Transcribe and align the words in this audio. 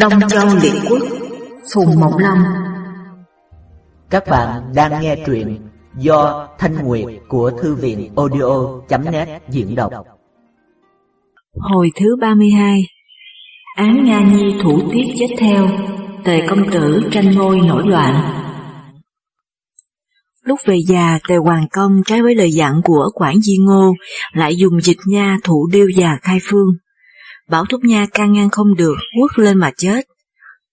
Đông 0.00 0.12
Châu 0.28 0.48
Liệt 0.62 0.72
Quốc 0.90 1.02
Phùng 1.74 2.00
Mộng 2.00 2.18
Long 2.18 2.38
Các 4.10 4.24
bạn 4.28 4.62
đang 4.74 5.02
nghe 5.02 5.16
truyện 5.26 5.58
do 5.96 6.48
Thanh 6.58 6.74
Nguyệt 6.74 7.06
của 7.28 7.50
Thư 7.62 7.74
viện 7.74 8.12
audio.net 8.16 9.42
diễn 9.48 9.74
đọc. 9.74 9.92
Hồi 11.54 11.90
thứ 12.00 12.16
32 12.20 12.82
Án 13.76 14.04
Nga 14.04 14.20
Nhi 14.20 14.54
thủ 14.62 14.80
tiết 14.92 15.04
chết 15.18 15.34
theo 15.38 15.68
Tề 16.24 16.46
công 16.48 16.70
tử 16.72 17.00
tranh 17.12 17.34
ngôi 17.34 17.60
nổi 17.60 17.82
loạn. 17.86 18.14
Lúc 20.44 20.58
về 20.66 20.78
già, 20.88 21.18
Tề 21.28 21.36
Hoàng 21.36 21.66
Công 21.72 21.92
trái 22.06 22.22
với 22.22 22.34
lời 22.34 22.52
dặn 22.52 22.80
của 22.84 23.10
Quản 23.14 23.40
Di 23.40 23.56
Ngô, 23.60 23.94
lại 24.32 24.56
dùng 24.56 24.80
dịch 24.80 24.98
nha 25.06 25.36
thủ 25.44 25.68
điêu 25.72 25.86
già 25.96 26.18
khai 26.22 26.38
phương. 26.50 26.68
Bảo 27.50 27.64
Thúc 27.70 27.84
Nha 27.84 28.06
can 28.12 28.32
ngăn 28.32 28.50
không 28.50 28.74
được, 28.76 28.94
quất 29.20 29.38
lên 29.38 29.58
mà 29.58 29.70
chết. 29.76 30.06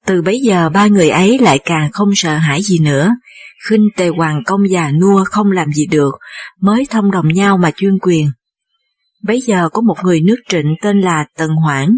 Từ 0.05 0.22
bấy 0.22 0.40
giờ 0.40 0.70
ba 0.70 0.88
người 0.88 1.09
ấy 1.09 1.40
lại 1.40 1.59
càng 1.66 1.91
không 1.91 2.09
sợ 2.16 2.38
hãi 2.38 2.62
gì 2.62 2.80
nữa, 2.80 3.12
khinh 3.70 3.88
Tề 3.95 4.08
Hoàng 4.08 4.44
Công 4.45 4.70
già 4.70 4.91
nua 4.91 5.23
không 5.23 5.52
làm 5.52 5.72
gì 5.72 5.86
được, 5.86 6.16
mới 6.61 6.86
thông 6.89 7.11
đồng 7.11 7.28
nhau 7.28 7.58
mà 7.58 7.72
chuyên 7.75 7.97
quyền. 8.02 8.31
Bấy 9.23 9.42
giờ 9.42 9.69
có 9.69 9.81
một 9.81 9.95
người 10.03 10.22
nước 10.22 10.36
trịnh 10.50 10.75
tên 10.81 11.02
là 11.02 11.25
Tần 11.38 11.50
Hoảng, 11.50 11.89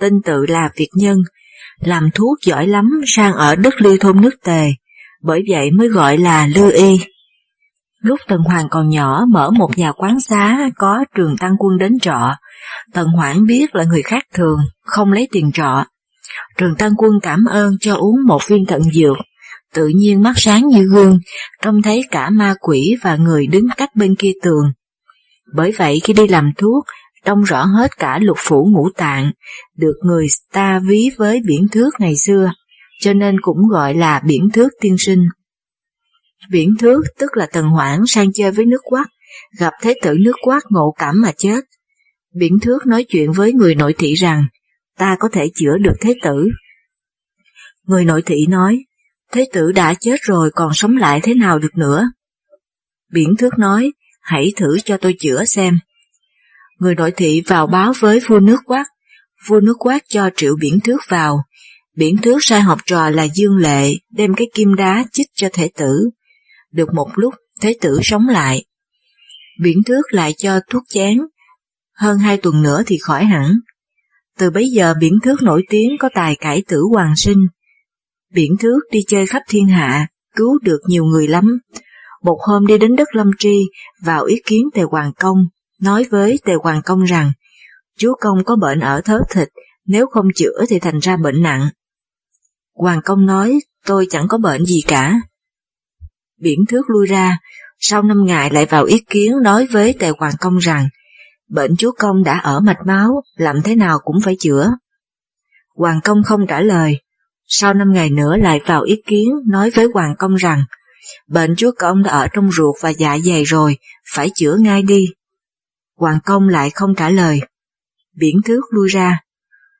tên 0.00 0.12
tự 0.24 0.46
là 0.46 0.70
Việt 0.76 0.88
Nhân, 0.94 1.18
làm 1.80 2.10
thuốc 2.14 2.38
giỏi 2.46 2.66
lắm 2.66 2.90
sang 3.06 3.32
ở 3.32 3.56
đất 3.56 3.74
ly 3.80 3.98
thôn 4.00 4.20
nước 4.20 4.34
Tề, 4.44 4.70
bởi 5.22 5.42
vậy 5.48 5.70
mới 5.70 5.88
gọi 5.88 6.18
là 6.18 6.46
Lư 6.46 6.70
Y. 6.72 7.00
Lúc 8.02 8.20
Tần 8.28 8.40
Hoàng 8.40 8.68
còn 8.70 8.88
nhỏ 8.88 9.24
mở 9.30 9.50
một 9.50 9.78
nhà 9.78 9.92
quán 9.92 10.20
xá 10.20 10.58
có 10.76 11.04
trường 11.14 11.36
tăng 11.36 11.56
quân 11.58 11.78
đến 11.78 11.92
trọ, 12.02 12.34
Tần 12.92 13.08
Hoảng 13.08 13.46
biết 13.46 13.74
là 13.74 13.84
người 13.84 14.02
khác 14.02 14.22
thường, 14.34 14.58
không 14.84 15.12
lấy 15.12 15.28
tiền 15.32 15.52
trọ. 15.52 15.84
Trường 16.56 16.74
tăng 16.76 16.92
quân 16.96 17.12
cảm 17.22 17.44
ơn 17.44 17.76
cho 17.80 17.94
uống 17.94 18.16
một 18.26 18.48
viên 18.48 18.66
thận 18.66 18.82
dược, 18.82 19.16
tự 19.74 19.88
nhiên 19.88 20.22
mắt 20.22 20.32
sáng 20.36 20.66
như 20.66 20.82
gương, 20.82 21.18
trông 21.62 21.82
thấy 21.82 22.02
cả 22.10 22.30
ma 22.30 22.54
quỷ 22.60 22.96
và 23.02 23.16
người 23.16 23.46
đứng 23.46 23.64
cách 23.76 23.90
bên 23.94 24.14
kia 24.14 24.32
tường. 24.42 24.72
Bởi 25.54 25.72
vậy 25.72 26.00
khi 26.04 26.12
đi 26.12 26.28
làm 26.28 26.52
thuốc, 26.58 26.84
trông 27.24 27.42
rõ 27.42 27.64
hết 27.64 27.98
cả 27.98 28.18
lục 28.22 28.36
phủ 28.40 28.68
ngũ 28.72 28.88
tạng, 28.96 29.32
được 29.76 29.94
người 30.02 30.26
ta 30.52 30.80
ví 30.86 31.10
với 31.16 31.40
biển 31.46 31.66
thước 31.72 31.90
ngày 31.98 32.16
xưa, 32.16 32.52
cho 33.00 33.12
nên 33.12 33.40
cũng 33.40 33.68
gọi 33.70 33.94
là 33.94 34.20
biển 34.26 34.48
thước 34.52 34.68
tiên 34.80 34.96
sinh. 34.98 35.24
Biển 36.50 36.74
thước 36.78 37.02
tức 37.18 37.36
là 37.36 37.46
Tần 37.52 37.66
Hoảng 37.66 38.06
sang 38.06 38.32
chơi 38.32 38.50
với 38.50 38.66
nước 38.66 38.80
quát, 38.84 39.04
gặp 39.58 39.72
thế 39.82 39.94
tử 40.02 40.14
nước 40.20 40.36
quát 40.42 40.60
ngộ 40.70 40.94
cảm 40.98 41.14
mà 41.22 41.32
chết. 41.36 41.60
Biển 42.38 42.58
thước 42.62 42.86
nói 42.86 43.04
chuyện 43.08 43.32
với 43.32 43.52
người 43.52 43.74
nội 43.74 43.94
thị 43.98 44.14
rằng, 44.14 44.44
ta 44.98 45.16
có 45.20 45.28
thể 45.32 45.50
chữa 45.54 45.78
được 45.80 45.94
thế 46.00 46.14
tử. 46.22 46.48
Người 47.86 48.04
nội 48.04 48.22
thị 48.26 48.46
nói, 48.48 48.84
thế 49.32 49.48
tử 49.52 49.72
đã 49.72 49.94
chết 50.00 50.16
rồi 50.22 50.50
còn 50.54 50.70
sống 50.74 50.96
lại 50.96 51.20
thế 51.22 51.34
nào 51.34 51.58
được 51.58 51.76
nữa. 51.76 52.10
Biển 53.12 53.36
thước 53.38 53.58
nói, 53.58 53.92
hãy 54.20 54.52
thử 54.56 54.78
cho 54.84 54.96
tôi 54.96 55.14
chữa 55.18 55.44
xem. 55.44 55.78
Người 56.78 56.94
nội 56.94 57.10
thị 57.16 57.42
vào 57.46 57.66
báo 57.66 57.92
với 58.00 58.20
vua 58.28 58.40
nước 58.40 58.60
quát, 58.64 58.84
vua 59.46 59.60
nước 59.60 59.76
quát 59.78 60.02
cho 60.08 60.30
triệu 60.36 60.56
biển 60.60 60.80
thước 60.80 61.00
vào. 61.08 61.44
Biển 61.96 62.16
thước 62.16 62.38
sai 62.40 62.60
học 62.60 62.78
trò 62.86 63.10
là 63.10 63.26
Dương 63.34 63.56
Lệ 63.56 63.92
đem 64.10 64.34
cái 64.34 64.46
kim 64.54 64.74
đá 64.74 65.04
chích 65.12 65.28
cho 65.34 65.48
thể 65.52 65.70
tử. 65.76 66.10
Được 66.72 66.94
một 66.94 67.08
lúc, 67.14 67.34
thế 67.60 67.76
tử 67.80 68.00
sống 68.02 68.28
lại. 68.28 68.64
Biển 69.60 69.78
thước 69.86 70.02
lại 70.10 70.34
cho 70.38 70.60
thuốc 70.70 70.82
chén, 70.88 71.18
hơn 71.98 72.18
hai 72.18 72.36
tuần 72.36 72.62
nữa 72.62 72.82
thì 72.86 72.98
khỏi 73.02 73.24
hẳn. 73.24 73.60
Từ 74.38 74.50
bấy 74.50 74.68
giờ 74.68 74.94
biển 75.00 75.18
thước 75.22 75.42
nổi 75.42 75.64
tiếng 75.68 75.90
có 76.00 76.08
tài 76.14 76.36
cải 76.36 76.62
tử 76.68 76.82
hoàng 76.90 77.16
sinh. 77.16 77.46
Biển 78.32 78.56
thước 78.60 78.80
đi 78.90 79.00
chơi 79.08 79.26
khắp 79.26 79.42
thiên 79.48 79.66
hạ, 79.66 80.06
cứu 80.36 80.58
được 80.62 80.78
nhiều 80.86 81.04
người 81.04 81.28
lắm. 81.28 81.58
Một 82.22 82.38
hôm 82.40 82.66
đi 82.66 82.78
đến 82.78 82.96
đất 82.96 83.08
Lâm 83.12 83.30
Tri, 83.38 83.62
vào 84.02 84.24
ý 84.24 84.36
kiến 84.46 84.68
Tề 84.74 84.82
Hoàng 84.82 85.12
Công, 85.18 85.38
nói 85.80 86.04
với 86.10 86.38
Tề 86.44 86.54
Hoàng 86.54 86.82
Công 86.84 87.02
rằng, 87.02 87.32
chúa 87.98 88.14
công 88.20 88.44
có 88.44 88.56
bệnh 88.56 88.80
ở 88.80 89.00
thớ 89.00 89.18
thịt, 89.30 89.48
nếu 89.86 90.06
không 90.06 90.26
chữa 90.34 90.64
thì 90.68 90.78
thành 90.78 90.98
ra 90.98 91.16
bệnh 91.16 91.42
nặng. 91.42 91.68
Hoàng 92.74 93.00
Công 93.04 93.26
nói, 93.26 93.58
tôi 93.86 94.06
chẳng 94.10 94.28
có 94.28 94.38
bệnh 94.38 94.64
gì 94.64 94.82
cả. 94.86 95.14
Biển 96.40 96.58
thước 96.68 96.82
lui 96.90 97.06
ra, 97.06 97.38
sau 97.78 98.02
năm 98.02 98.24
ngày 98.24 98.50
lại 98.50 98.66
vào 98.66 98.84
ý 98.84 98.98
kiến 99.10 99.32
nói 99.42 99.66
với 99.70 99.94
Tề 99.98 100.10
Hoàng 100.18 100.34
Công 100.40 100.58
rằng, 100.58 100.88
bệnh 101.48 101.76
chúa 101.76 101.92
công 101.98 102.22
đã 102.24 102.38
ở 102.38 102.60
mạch 102.60 102.86
máu, 102.86 103.22
làm 103.36 103.62
thế 103.62 103.76
nào 103.76 103.98
cũng 103.98 104.16
phải 104.24 104.36
chữa. 104.40 104.70
Hoàng 105.76 106.00
công 106.04 106.22
không 106.22 106.46
trả 106.46 106.60
lời, 106.60 107.00
sau 107.46 107.74
năm 107.74 107.92
ngày 107.92 108.10
nữa 108.10 108.36
lại 108.36 108.60
vào 108.66 108.82
ý 108.82 109.02
kiến 109.06 109.28
nói 109.46 109.70
với 109.70 109.88
Hoàng 109.94 110.14
công 110.18 110.34
rằng, 110.34 110.64
bệnh 111.28 111.56
chúa 111.56 111.70
công 111.78 112.02
đã 112.02 112.10
ở 112.10 112.28
trong 112.32 112.52
ruột 112.52 112.76
và 112.80 112.90
dạ 112.90 113.18
dày 113.24 113.44
rồi, 113.44 113.78
phải 114.14 114.30
chữa 114.34 114.56
ngay 114.60 114.82
đi. 114.82 115.04
Hoàng 115.96 116.18
công 116.24 116.48
lại 116.48 116.70
không 116.70 116.94
trả 116.94 117.10
lời. 117.10 117.40
Biển 118.16 118.36
thước 118.44 118.60
lui 118.70 118.88
ra. 118.88 119.20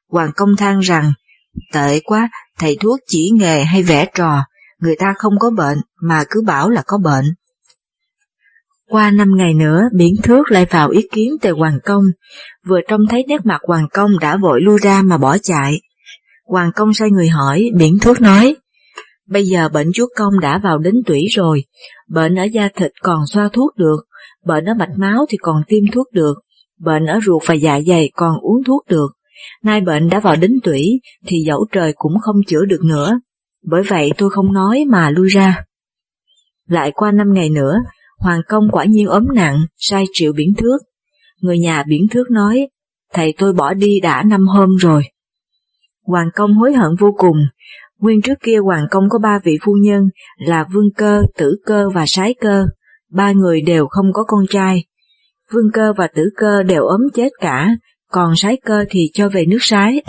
Hoàng 0.08 0.30
công 0.36 0.56
than 0.56 0.80
rằng, 0.80 1.12
tệ 1.72 2.00
quá, 2.00 2.28
thầy 2.58 2.76
thuốc 2.80 2.98
chỉ 3.06 3.30
nghề 3.34 3.64
hay 3.64 3.82
vẽ 3.82 4.06
trò, 4.14 4.44
người 4.78 4.96
ta 4.98 5.14
không 5.18 5.38
có 5.38 5.50
bệnh 5.50 5.78
mà 6.02 6.24
cứ 6.30 6.42
bảo 6.46 6.70
là 6.70 6.82
có 6.86 6.98
bệnh. 6.98 7.34
Qua 8.88 9.10
năm 9.10 9.28
ngày 9.36 9.54
nữa, 9.54 9.82
biển 9.96 10.14
thước 10.22 10.50
lại 10.50 10.66
vào 10.70 10.88
ý 10.88 11.08
kiến 11.12 11.30
tề 11.40 11.50
Hoàng 11.50 11.78
Công, 11.84 12.04
vừa 12.68 12.80
trông 12.88 13.00
thấy 13.10 13.24
nét 13.28 13.46
mặt 13.46 13.60
Hoàng 13.66 13.88
Công 13.92 14.18
đã 14.20 14.36
vội 14.36 14.60
lui 14.60 14.78
ra 14.78 15.02
mà 15.02 15.18
bỏ 15.18 15.38
chạy. 15.38 15.80
Hoàng 16.46 16.70
Công 16.74 16.94
sai 16.94 17.10
người 17.10 17.28
hỏi, 17.28 17.70
biển 17.74 17.98
thước 18.02 18.20
nói, 18.20 18.56
bây 19.28 19.44
giờ 19.44 19.68
bệnh 19.68 19.86
chúa 19.94 20.06
công 20.16 20.40
đã 20.40 20.58
vào 20.58 20.78
đến 20.78 20.94
tủy 21.06 21.20
rồi, 21.30 21.64
bệnh 22.08 22.34
ở 22.34 22.44
da 22.44 22.68
thịt 22.76 22.90
còn 23.02 23.26
xoa 23.26 23.48
thuốc 23.52 23.76
được, 23.76 23.98
bệnh 24.46 24.64
ở 24.64 24.74
mạch 24.74 24.92
máu 24.96 25.26
thì 25.28 25.38
còn 25.40 25.62
tiêm 25.68 25.84
thuốc 25.92 26.06
được, 26.12 26.34
bệnh 26.80 27.06
ở 27.06 27.20
ruột 27.26 27.42
và 27.46 27.54
dạ 27.54 27.80
dày 27.86 28.10
còn 28.16 28.32
uống 28.40 28.64
thuốc 28.64 28.82
được, 28.88 29.08
nay 29.64 29.80
bệnh 29.80 30.08
đã 30.08 30.20
vào 30.20 30.36
đến 30.36 30.52
tủy 30.64 31.00
thì 31.26 31.36
dẫu 31.46 31.66
trời 31.72 31.92
cũng 31.96 32.12
không 32.20 32.36
chữa 32.46 32.64
được 32.64 32.80
nữa, 32.84 33.20
bởi 33.66 33.82
vậy 33.82 34.12
tôi 34.18 34.30
không 34.30 34.52
nói 34.52 34.84
mà 34.88 35.10
lui 35.10 35.28
ra. 35.28 35.64
Lại 36.68 36.92
qua 36.94 37.12
năm 37.12 37.32
ngày 37.32 37.50
nữa, 37.50 37.74
Hoàng 38.18 38.40
công 38.48 38.64
quả 38.72 38.84
nhiên 38.84 39.06
ốm 39.06 39.26
nặng, 39.34 39.60
sai 39.76 40.04
triệu 40.12 40.32
biển 40.32 40.54
thước. 40.58 40.78
Người 41.40 41.58
nhà 41.58 41.84
biển 41.88 42.06
thước 42.10 42.30
nói, 42.30 42.68
thầy 43.12 43.34
tôi 43.38 43.52
bỏ 43.52 43.74
đi 43.74 44.00
đã 44.00 44.22
năm 44.22 44.46
hôm 44.46 44.76
rồi. 44.76 45.02
Hoàng 46.02 46.28
công 46.34 46.54
hối 46.54 46.72
hận 46.72 46.90
vô 47.00 47.14
cùng, 47.18 47.36
nguyên 47.98 48.22
trước 48.22 48.38
kia 48.42 48.58
Hoàng 48.58 48.86
công 48.90 49.08
có 49.08 49.18
ba 49.18 49.38
vị 49.44 49.58
phu 49.62 49.72
nhân 49.72 50.02
là 50.38 50.66
Vương 50.72 50.92
Cơ, 50.96 51.22
Tử 51.36 51.56
Cơ 51.66 51.90
và 51.94 52.06
Sái 52.06 52.34
Cơ, 52.40 52.66
ba 53.10 53.32
người 53.32 53.60
đều 53.60 53.86
không 53.86 54.12
có 54.12 54.24
con 54.24 54.44
trai. 54.50 54.84
Vương 55.52 55.72
Cơ 55.72 55.92
và 55.96 56.06
Tử 56.06 56.30
Cơ 56.36 56.62
đều 56.62 56.84
ốm 56.84 57.00
chết 57.14 57.28
cả, 57.40 57.70
còn 58.10 58.36
Sái 58.36 58.56
Cơ 58.64 58.84
thì 58.90 59.10
cho 59.14 59.28
về 59.28 59.46
nước 59.46 59.58
Sái. 59.60 60.02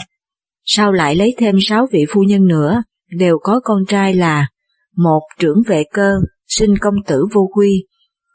Sau 0.64 0.92
lại 0.92 1.16
lấy 1.16 1.36
thêm 1.38 1.56
sáu 1.62 1.88
vị 1.92 2.06
phu 2.10 2.24
nhân 2.24 2.48
nữa, 2.48 2.84
đều 3.12 3.38
có 3.44 3.60
con 3.64 3.86
trai 3.86 4.14
là 4.14 4.48
một 4.96 5.22
trưởng 5.40 5.62
vệ 5.68 5.84
cơ, 5.94 6.12
sinh 6.48 6.78
công 6.82 6.96
tử 7.08 7.26
vô 7.34 7.50
quy, 7.56 7.86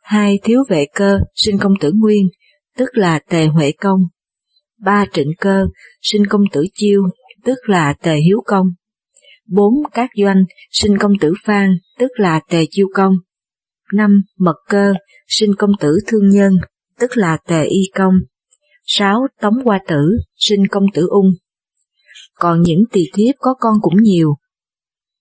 hai 0.04 0.38
thiếu 0.42 0.64
vệ 0.68 0.86
cơ, 0.94 1.18
sinh 1.34 1.58
công 1.58 1.72
tử 1.80 1.92
nguyên, 1.94 2.28
tức 2.76 2.88
là 2.92 3.18
tề 3.18 3.46
huệ 3.46 3.72
công, 3.72 4.00
ba 4.78 5.06
trịnh 5.12 5.32
cơ, 5.40 5.66
sinh 6.02 6.26
công 6.26 6.42
tử 6.52 6.64
chiêu, 6.74 7.02
tức 7.44 7.58
là 7.66 7.94
tề 8.02 8.16
hiếu 8.16 8.40
công, 8.46 8.66
bốn 9.48 9.74
các 9.92 10.10
doanh, 10.24 10.44
sinh 10.70 10.98
công 10.98 11.12
tử 11.20 11.32
phan, 11.44 11.78
tức 11.98 12.10
là 12.14 12.40
tề 12.48 12.66
chiêu 12.70 12.88
công, 12.94 13.12
năm 13.92 14.22
mật 14.38 14.56
cơ, 14.68 14.92
sinh 15.28 15.54
công 15.58 15.70
tử 15.80 15.98
thương 16.06 16.28
nhân, 16.28 16.52
tức 16.98 17.16
là 17.16 17.38
tề 17.46 17.64
y 17.64 17.90
công, 17.94 18.14
sáu 18.84 19.26
tống 19.40 19.54
hoa 19.64 19.78
tử, 19.88 20.18
sinh 20.36 20.66
công 20.70 20.84
tử 20.94 21.06
ung. 21.10 21.30
Còn 22.34 22.62
những 22.62 22.84
tỳ 22.92 23.10
thiếp 23.14 23.34
có 23.38 23.54
con 23.60 23.74
cũng 23.82 24.02
nhiều, 24.02 24.34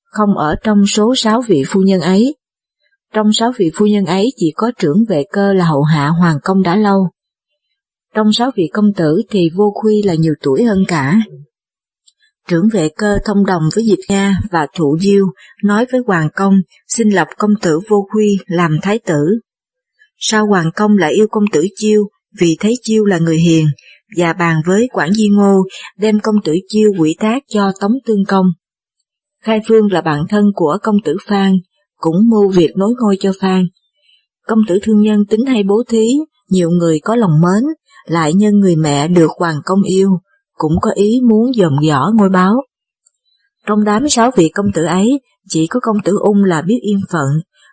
không 0.03 0.37
ở 0.37 0.55
trong 0.63 0.85
số 0.85 1.13
sáu 1.15 1.41
vị 1.41 1.63
phu 1.67 1.81
nhân 1.81 2.01
ấy, 2.01 2.35
trong 3.13 3.33
sáu 3.33 3.51
vị 3.57 3.71
phu 3.75 3.85
nhân 3.85 4.05
ấy 4.05 4.29
chỉ 4.37 4.51
có 4.55 4.71
trưởng 4.79 5.03
vệ 5.09 5.23
cơ 5.31 5.53
là 5.53 5.65
hậu 5.65 5.83
hạ 5.83 6.07
hoàng 6.07 6.37
công 6.43 6.61
đã 6.61 6.75
lâu. 6.75 7.09
Trong 8.15 8.33
sáu 8.33 8.51
vị 8.55 8.63
công 8.73 8.93
tử 8.95 9.21
thì 9.29 9.49
vô 9.55 9.71
khuy 9.73 10.01
là 10.01 10.13
nhiều 10.13 10.33
tuổi 10.41 10.63
hơn 10.63 10.83
cả. 10.87 11.19
Trưởng 12.47 12.67
vệ 12.73 12.89
cơ 12.97 13.17
thông 13.25 13.45
đồng 13.45 13.63
với 13.75 13.85
Diệp 13.85 13.99
Nga 14.09 14.39
và 14.51 14.67
Thụ 14.75 14.97
Diêu, 15.01 15.25
nói 15.63 15.85
với 15.91 16.01
Hoàng 16.07 16.29
Công, 16.35 16.53
xin 16.87 17.09
lập 17.09 17.27
công 17.37 17.51
tử 17.61 17.79
vô 17.89 18.07
khuy 18.11 18.37
làm 18.45 18.77
thái 18.81 18.99
tử. 18.99 19.39
Sao 20.17 20.47
Hoàng 20.47 20.71
Công 20.75 20.97
lại 20.97 21.13
yêu 21.13 21.27
công 21.31 21.43
tử 21.51 21.67
Chiêu 21.75 22.03
vì 22.39 22.57
thấy 22.59 22.73
Chiêu 22.81 23.05
là 23.05 23.17
người 23.17 23.37
hiền, 23.37 23.65
và 24.17 24.33
bàn 24.33 24.61
với 24.65 24.89
Quản 24.93 25.13
Di 25.13 25.27
Ngô, 25.29 25.63
đem 25.97 26.19
công 26.19 26.35
tử 26.43 26.55
Chiêu 26.67 26.91
quỷ 26.99 27.15
tác 27.19 27.43
cho 27.47 27.71
Tống 27.81 27.93
Tương 28.05 28.25
Công. 28.27 28.45
Khai 29.41 29.61
Phương 29.67 29.91
là 29.91 30.01
bạn 30.01 30.19
thân 30.29 30.45
của 30.55 30.77
công 30.83 30.95
tử 31.05 31.17
Phan 31.27 31.53
cũng 32.03 32.29
mưu 32.29 32.49
việc 32.49 32.71
nối 32.75 32.93
ngôi 33.01 33.17
cho 33.19 33.31
Phan. 33.41 33.63
Công 34.47 34.59
tử 34.67 34.79
thương 34.83 35.01
nhân 35.01 35.25
tính 35.29 35.45
hay 35.45 35.63
bố 35.63 35.83
thí, 35.89 36.07
nhiều 36.49 36.69
người 36.69 36.99
có 37.03 37.15
lòng 37.15 37.41
mến, 37.41 37.63
lại 38.05 38.33
nhân 38.33 38.59
người 38.59 38.75
mẹ 38.75 39.07
được 39.07 39.31
hoàng 39.39 39.55
công 39.65 39.83
yêu, 39.83 40.09
cũng 40.53 40.71
có 40.81 40.91
ý 40.95 41.19
muốn 41.29 41.51
dòm 41.53 41.73
dõ 41.87 42.11
ngôi 42.15 42.29
báo. 42.29 42.55
Trong 43.67 43.83
đám 43.83 44.09
sáu 44.09 44.31
vị 44.35 44.49
công 44.49 44.71
tử 44.73 44.83
ấy, 44.83 45.21
chỉ 45.49 45.67
có 45.67 45.79
công 45.79 45.97
tử 46.03 46.17
ung 46.19 46.43
là 46.43 46.61
biết 46.61 46.79
yên 46.81 46.99
phận, 47.11 47.29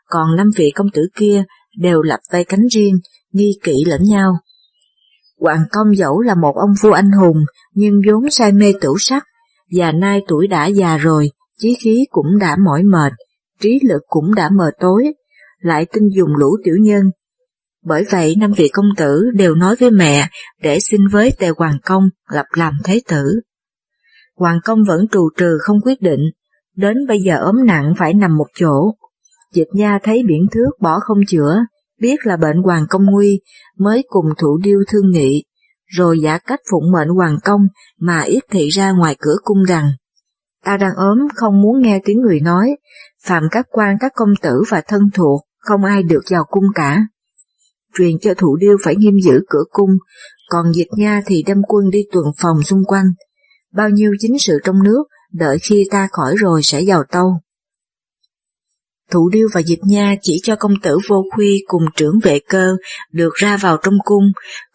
còn 0.09 0.37
năm 0.37 0.50
vị 0.56 0.71
công 0.75 0.91
tử 0.91 1.03
kia 1.17 1.44
đều 1.79 2.03
lập 2.03 2.21
tay 2.31 2.44
cánh 2.44 2.67
riêng, 2.71 2.94
nghi 3.33 3.53
kỵ 3.62 3.85
lẫn 3.87 4.00
nhau. 4.05 4.33
Hoàng 5.41 5.65
công 5.73 5.97
dẫu 5.97 6.21
là 6.21 6.35
một 6.35 6.53
ông 6.56 6.71
vua 6.83 6.93
anh 6.93 7.11
hùng, 7.11 7.38
nhưng 7.75 8.00
vốn 8.06 8.31
say 8.31 8.53
mê 8.53 8.73
tửu 8.81 8.97
sắc, 8.99 9.25
và 9.76 9.93
nay 9.93 10.23
tuổi 10.29 10.47
đã 10.47 10.67
già 10.67 10.97
rồi, 10.97 11.31
chí 11.59 11.75
khí 11.75 12.05
cũng 12.11 12.38
đã 12.41 12.56
mỏi 12.65 12.83
mệt, 12.83 13.12
trí 13.61 13.81
lực 13.89 14.03
cũng 14.07 14.35
đã 14.35 14.51
mờ 14.59 14.71
tối, 14.81 15.12
lại 15.61 15.87
tin 15.93 16.09
dùng 16.09 16.37
lũ 16.37 16.57
tiểu 16.65 16.75
nhân. 16.81 17.11
Bởi 17.85 18.05
vậy 18.11 18.35
năm 18.39 18.53
vị 18.57 18.69
công 18.73 18.89
tử 18.97 19.31
đều 19.35 19.55
nói 19.55 19.77
với 19.77 19.91
mẹ 19.91 20.29
để 20.62 20.79
xin 20.81 21.01
với 21.12 21.33
tề 21.39 21.49
hoàng 21.57 21.79
công 21.85 22.09
gặp 22.33 22.47
làm 22.57 22.73
thế 22.85 23.01
tử. 23.09 23.41
Hoàng 24.37 24.59
công 24.65 24.85
vẫn 24.85 25.09
trù 25.12 25.29
trừ 25.37 25.59
không 25.61 25.81
quyết 25.85 26.03
định, 26.03 26.21
đến 26.77 26.97
bây 27.09 27.21
giờ 27.21 27.37
ốm 27.37 27.67
nặng 27.67 27.95
phải 27.99 28.15
nằm 28.15 28.37
một 28.37 28.47
chỗ. 28.55 28.95
Dịch 29.53 29.69
nha 29.73 29.99
thấy 30.03 30.23
biển 30.27 30.47
thước 30.53 30.71
bỏ 30.81 30.99
không 31.01 31.19
chữa, 31.29 31.57
biết 32.01 32.27
là 32.27 32.37
bệnh 32.37 32.62
hoàng 32.62 32.87
công 32.89 33.07
nguy, 33.07 33.41
mới 33.79 34.05
cùng 34.09 34.27
thủ 34.39 34.61
điêu 34.62 34.79
thương 34.89 35.11
nghị, 35.11 35.45
rồi 35.87 36.21
giả 36.21 36.39
cách 36.39 36.61
phụng 36.71 36.93
mệnh 36.93 37.09
hoàng 37.09 37.37
công 37.45 37.61
mà 38.01 38.21
yết 38.21 38.43
thị 38.51 38.69
ra 38.69 38.91
ngoài 38.91 39.17
cửa 39.19 39.37
cung 39.45 39.62
rằng, 39.62 39.91
ta 40.65 40.77
đang 40.77 40.93
ốm 40.97 41.19
không 41.35 41.61
muốn 41.62 41.83
nghe 41.83 42.01
tiếng 42.05 42.21
người 42.21 42.41
nói, 42.41 42.77
phạm 43.25 43.43
các 43.50 43.67
quan 43.70 43.96
các 44.00 44.12
công 44.14 44.34
tử 44.43 44.62
và 44.70 44.82
thân 44.88 45.02
thuộc, 45.14 45.43
không 45.58 45.84
ai 45.84 46.02
được 46.02 46.22
vào 46.31 46.44
cung 46.44 46.64
cả. 46.75 47.06
Truyền 47.99 48.19
cho 48.19 48.34
thủ 48.34 48.56
điêu 48.56 48.76
phải 48.84 48.96
nghiêm 48.96 49.14
giữ 49.25 49.40
cửa 49.49 49.64
cung, 49.70 49.90
còn 50.50 50.72
dịch 50.72 50.88
nha 50.96 51.22
thì 51.26 51.43
đem 51.46 51.62
quân 51.69 51.90
đi 51.90 52.02
tuần 52.12 52.25
phòng 52.43 52.62
xung 52.62 52.84
quanh. 52.84 53.06
Bao 53.72 53.88
nhiêu 53.88 54.12
chính 54.19 54.38
sự 54.38 54.58
trong 54.64 54.82
nước, 54.82 55.05
đợi 55.32 55.58
khi 55.62 55.88
ta 55.90 56.08
khỏi 56.12 56.37
rồi 56.37 56.62
sẽ 56.62 56.82
vào 56.87 57.05
tâu. 57.11 57.40
Thủ 59.11 59.31
điêu 59.32 59.49
và 59.52 59.61
dịch 59.61 59.81
nha 59.82 60.14
chỉ 60.23 60.40
cho 60.43 60.56
công 60.56 60.75
tử 60.82 60.99
vô 61.08 61.25
khuy 61.34 61.64
cùng 61.66 61.82
trưởng 61.96 62.19
vệ 62.23 62.38
cơ 62.49 62.76
được 63.12 63.34
ra 63.34 63.56
vào 63.56 63.76
trong 63.76 63.99
cung, 64.05 64.25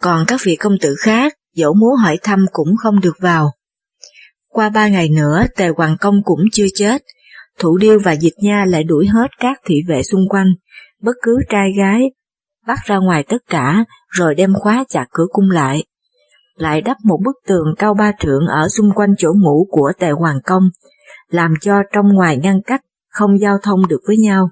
còn 0.02 0.26
các 0.28 0.40
vị 0.44 0.56
công 0.56 0.78
tử 0.82 0.96
khác, 1.00 1.34
dẫu 1.56 1.74
muốn 1.74 1.96
hỏi 1.96 2.18
thăm 2.24 2.46
cũng 2.52 2.76
không 2.78 3.00
được 3.00 3.16
vào. 3.20 3.52
Qua 4.50 4.70
ba 4.70 4.88
ngày 4.88 5.10
nữa, 5.10 5.46
tề 5.56 5.70
hoàng 5.78 5.98
công 6.00 6.22
cũng 6.24 6.40
chưa 6.52 6.66
chết, 6.76 7.02
thủ 7.60 7.78
điêu 7.78 8.00
và 8.04 8.12
dịch 8.16 8.34
nha 8.38 8.66
lại 8.66 8.84
đuổi 8.84 9.08
hết 9.08 9.28
các 9.40 9.58
thị 9.66 9.76
vệ 9.88 10.04
xung 10.04 10.30
quanh, 10.30 10.48
bất 11.02 11.16
cứ 11.22 11.38
trai 11.50 11.70
gái, 11.78 12.02
bắt 12.68 12.80
ra 12.86 12.98
ngoài 12.98 13.24
tất 13.24 13.38
cả, 13.50 13.86
rồi 14.10 14.36
đem 14.36 14.54
khóa 14.54 14.84
chặt 14.90 15.06
cửa 15.12 15.26
cung 15.32 15.50
lại. 15.50 15.84
Lại 16.56 16.82
đắp 16.82 16.98
một 17.04 17.20
bức 17.26 17.36
tường 17.48 17.76
cao 17.78 17.94
ba 17.94 18.12
trượng 18.20 18.48
ở 18.48 18.68
xung 18.70 18.92
quanh 18.96 19.10
chỗ 19.18 19.34
ngủ 19.34 19.68
của 19.72 19.92
tề 20.00 20.12
hoàng 20.12 20.40
công, 20.46 20.64
làm 21.30 21.54
cho 21.62 21.74
trong 21.94 22.06
ngoài 22.14 22.38
ngăn 22.38 22.62
cách 22.66 22.82
không 23.10 23.40
giao 23.40 23.58
thông 23.64 23.88
được 23.88 24.00
với 24.08 24.18
nhau. 24.18 24.50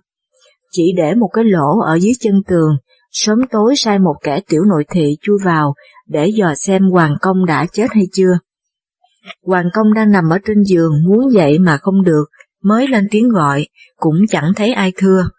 Chỉ 0.71 0.93
để 0.97 1.13
một 1.15 1.29
cái 1.33 1.43
lỗ 1.45 1.79
ở 1.79 1.95
dưới 1.95 2.13
chân 2.19 2.41
tường, 2.47 2.77
sớm 3.11 3.39
tối 3.51 3.73
sai 3.77 3.99
một 3.99 4.15
kẻ 4.23 4.39
tiểu 4.49 4.63
nội 4.63 4.85
thị 4.89 5.17
chui 5.21 5.37
vào 5.45 5.73
để 6.07 6.27
dò 6.27 6.53
xem 6.55 6.81
Hoàng 6.91 7.15
Công 7.21 7.45
đã 7.45 7.65
chết 7.71 7.87
hay 7.91 8.03
chưa. 8.13 8.39
Hoàng 9.45 9.69
Công 9.73 9.93
đang 9.93 10.11
nằm 10.11 10.29
ở 10.29 10.37
trên 10.45 10.63
giường 10.63 10.91
muốn 11.07 11.31
dậy 11.33 11.59
mà 11.59 11.77
không 11.77 12.03
được, 12.03 12.25
mới 12.63 12.87
lên 12.87 13.07
tiếng 13.11 13.29
gọi, 13.29 13.67
cũng 13.95 14.17
chẳng 14.29 14.51
thấy 14.55 14.73
ai 14.73 14.91
thưa. 14.97 15.29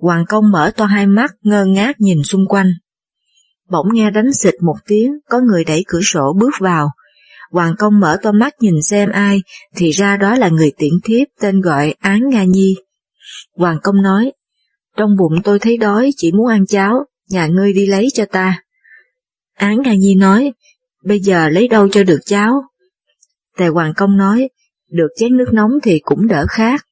Hoàng 0.00 0.24
Công 0.28 0.50
mở 0.52 0.70
to 0.76 0.84
hai 0.84 1.06
mắt 1.06 1.30
ngơ 1.42 1.64
ngác 1.64 2.00
nhìn 2.00 2.22
xung 2.22 2.46
quanh. 2.48 2.72
Bỗng 3.70 3.86
nghe 3.92 4.10
đánh 4.10 4.32
xịt 4.32 4.54
một 4.62 4.76
tiếng, 4.86 5.12
có 5.28 5.40
người 5.40 5.64
đẩy 5.64 5.84
cửa 5.86 6.00
sổ 6.02 6.36
bước 6.40 6.54
vào, 6.58 6.90
Hoàng 7.54 7.74
công 7.78 8.00
mở 8.00 8.16
to 8.22 8.32
mắt 8.32 8.54
nhìn 8.60 8.82
xem 8.82 9.10
ai, 9.10 9.42
thì 9.76 9.90
ra 9.90 10.16
đó 10.16 10.34
là 10.34 10.48
người 10.48 10.72
tiễn 10.78 10.92
thiếp 11.04 11.28
tên 11.40 11.60
gọi 11.60 11.94
Án 12.00 12.28
Nga 12.28 12.44
Nhi. 12.44 12.76
Hoàng 13.56 13.78
công 13.82 14.02
nói, 14.02 14.32
trong 14.96 15.16
bụng 15.16 15.42
tôi 15.44 15.58
thấy 15.58 15.76
đói, 15.76 16.10
chỉ 16.16 16.32
muốn 16.32 16.46
ăn 16.46 16.66
cháo, 16.66 17.04
nhà 17.28 17.46
ngươi 17.46 17.72
đi 17.72 17.86
lấy 17.86 18.08
cho 18.14 18.24
ta. 18.24 18.62
Án 19.54 19.82
Nga 19.82 19.94
Nhi 19.94 20.14
nói, 20.14 20.52
bây 21.04 21.20
giờ 21.20 21.48
lấy 21.48 21.68
đâu 21.68 21.88
cho 21.88 22.02
được 22.02 22.20
cháo? 22.26 22.62
Tề 23.58 23.68
Hoàng 23.68 23.92
công 23.96 24.16
nói, 24.16 24.48
được 24.94 25.08
chén 25.16 25.36
nước 25.36 25.48
nóng 25.52 25.70
thì 25.82 26.00
cũng 26.04 26.26
đỡ 26.26 26.46
khác. 26.48 26.86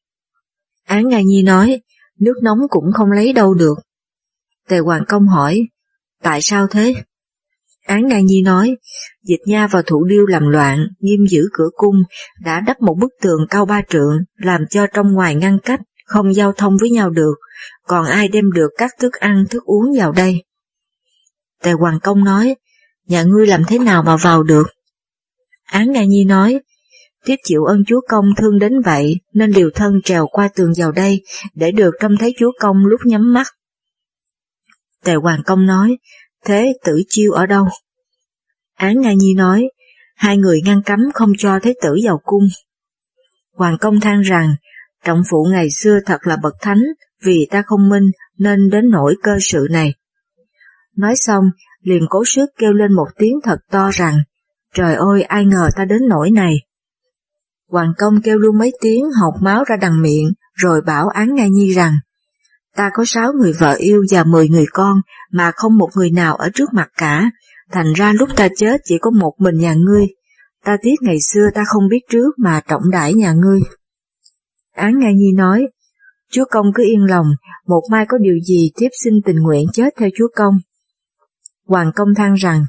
Án 0.86 1.08
Nga 1.08 1.20
Nhi 1.20 1.42
nói, 1.42 1.80
nước 2.18 2.34
nóng 2.42 2.58
cũng 2.70 2.92
không 2.94 3.12
lấy 3.12 3.32
đâu 3.32 3.54
được. 3.54 3.74
Tề 4.68 4.78
Hoàng 4.78 5.04
công 5.08 5.28
hỏi, 5.28 5.60
tại 6.22 6.42
sao 6.42 6.66
thế? 6.66 6.94
Án 7.86 8.06
Nga 8.06 8.20
Nhi 8.20 8.42
nói, 8.42 8.76
Dịch 9.22 9.40
Nha 9.46 9.66
và 9.66 9.82
Thủ 9.86 10.04
Điêu 10.04 10.26
làm 10.26 10.48
loạn, 10.48 10.86
nghiêm 10.98 11.26
giữ 11.28 11.48
cửa 11.52 11.68
cung, 11.74 11.96
đã 12.44 12.60
đắp 12.60 12.80
một 12.80 12.94
bức 13.00 13.12
tường 13.20 13.46
cao 13.50 13.66
ba 13.66 13.82
trượng, 13.88 14.18
làm 14.36 14.60
cho 14.70 14.86
trong 14.86 15.12
ngoài 15.12 15.34
ngăn 15.34 15.58
cách, 15.58 15.80
không 16.06 16.34
giao 16.34 16.52
thông 16.52 16.76
với 16.80 16.90
nhau 16.90 17.10
được, 17.10 17.34
còn 17.86 18.06
ai 18.06 18.28
đem 18.28 18.52
được 18.52 18.70
các 18.78 18.90
thức 19.00 19.12
ăn, 19.12 19.44
thức 19.50 19.64
uống 19.64 19.98
vào 19.98 20.12
đây. 20.12 20.44
Tề 21.62 21.72
Hoàng 21.72 22.00
Công 22.02 22.24
nói, 22.24 22.54
nhà 23.06 23.22
ngươi 23.22 23.46
làm 23.46 23.62
thế 23.68 23.78
nào 23.78 24.02
mà 24.02 24.16
vào 24.16 24.42
được? 24.42 24.66
Án 25.64 25.92
Nga 25.92 26.04
Nhi 26.04 26.24
nói, 26.24 26.60
tiếp 27.24 27.36
chịu 27.44 27.64
ơn 27.64 27.84
chúa 27.86 28.00
công 28.08 28.24
thương 28.36 28.58
đến 28.58 28.72
vậy 28.84 29.20
nên 29.32 29.50
liều 29.50 29.70
thân 29.74 30.00
trèo 30.04 30.26
qua 30.26 30.48
tường 30.54 30.72
vào 30.76 30.92
đây 30.92 31.22
để 31.54 31.70
được 31.70 31.90
trông 32.00 32.16
thấy 32.20 32.34
chúa 32.38 32.52
công 32.60 32.86
lúc 32.86 33.00
nhắm 33.04 33.32
mắt. 33.32 33.46
Tề 35.04 35.14
Hoàng 35.14 35.42
Công 35.46 35.66
nói, 35.66 35.96
thế 36.44 36.72
tử 36.84 37.02
chiêu 37.08 37.32
ở 37.32 37.46
đâu? 37.46 37.68
Án 38.74 39.00
Nga 39.00 39.12
Nhi 39.12 39.34
nói, 39.34 39.68
hai 40.16 40.36
người 40.36 40.60
ngăn 40.64 40.82
cấm 40.82 41.00
không 41.14 41.32
cho 41.38 41.58
thế 41.62 41.74
tử 41.82 41.96
vào 42.04 42.20
cung. 42.24 42.44
Hoàng 43.52 43.76
công 43.80 44.00
than 44.00 44.20
rằng, 44.20 44.54
trọng 45.04 45.22
phụ 45.30 45.46
ngày 45.50 45.70
xưa 45.70 45.98
thật 46.06 46.18
là 46.22 46.36
bậc 46.42 46.54
thánh, 46.60 46.82
vì 47.24 47.46
ta 47.50 47.62
không 47.66 47.88
minh 47.88 48.10
nên 48.38 48.70
đến 48.70 48.90
nỗi 48.90 49.14
cơ 49.22 49.32
sự 49.40 49.66
này. 49.70 49.94
Nói 50.96 51.16
xong, 51.16 51.44
liền 51.82 52.02
cố 52.08 52.24
sức 52.24 52.46
kêu 52.58 52.72
lên 52.72 52.92
một 52.92 53.06
tiếng 53.18 53.40
thật 53.44 53.58
to 53.70 53.90
rằng, 53.92 54.18
trời 54.74 54.94
ơi 54.94 55.22
ai 55.22 55.44
ngờ 55.44 55.68
ta 55.76 55.84
đến 55.84 55.98
nỗi 56.08 56.30
này. 56.30 56.54
Hoàng 57.72 57.92
công 57.98 58.20
kêu 58.22 58.38
luôn 58.38 58.58
mấy 58.58 58.72
tiếng 58.80 59.04
hột 59.20 59.34
máu 59.42 59.64
ra 59.64 59.76
đằng 59.76 60.02
miệng, 60.02 60.32
rồi 60.54 60.80
bảo 60.86 61.08
án 61.08 61.34
Nga 61.34 61.46
Nhi 61.46 61.72
rằng, 61.72 61.94
ta 62.76 62.90
có 62.94 63.04
sáu 63.06 63.32
người 63.32 63.52
vợ 63.52 63.74
yêu 63.78 64.04
và 64.10 64.24
mười 64.24 64.48
người 64.48 64.66
con, 64.72 65.00
mà 65.30 65.50
không 65.56 65.78
một 65.78 65.88
người 65.94 66.10
nào 66.10 66.36
ở 66.36 66.50
trước 66.54 66.72
mặt 66.72 66.88
cả, 66.96 67.30
thành 67.70 67.92
ra 67.92 68.12
lúc 68.12 68.28
ta 68.36 68.48
chết 68.56 68.80
chỉ 68.84 68.98
có 68.98 69.10
một 69.10 69.32
mình 69.38 69.56
nhà 69.58 69.74
ngươi, 69.74 70.06
ta 70.64 70.76
tiếc 70.82 70.94
ngày 71.00 71.20
xưa 71.20 71.48
ta 71.54 71.64
không 71.66 71.88
biết 71.88 72.00
trước 72.10 72.38
mà 72.38 72.60
trọng 72.68 72.90
đãi 72.90 73.14
nhà 73.14 73.32
ngươi. 73.32 73.60
Án 74.74 74.98
Nga 74.98 75.10
Nhi 75.10 75.32
nói, 75.36 75.66
Chúa 76.32 76.44
Công 76.50 76.66
cứ 76.74 76.82
yên 76.84 77.04
lòng, 77.04 77.26
một 77.66 77.82
mai 77.90 78.06
có 78.08 78.18
điều 78.18 78.38
gì 78.46 78.70
tiếp 78.76 78.88
xin 79.04 79.14
tình 79.24 79.36
nguyện 79.36 79.66
chết 79.72 79.94
theo 79.98 80.08
Chúa 80.18 80.28
Công. 80.36 80.54
Hoàng 81.66 81.92
Công 81.94 82.14
than 82.16 82.34
rằng, 82.34 82.64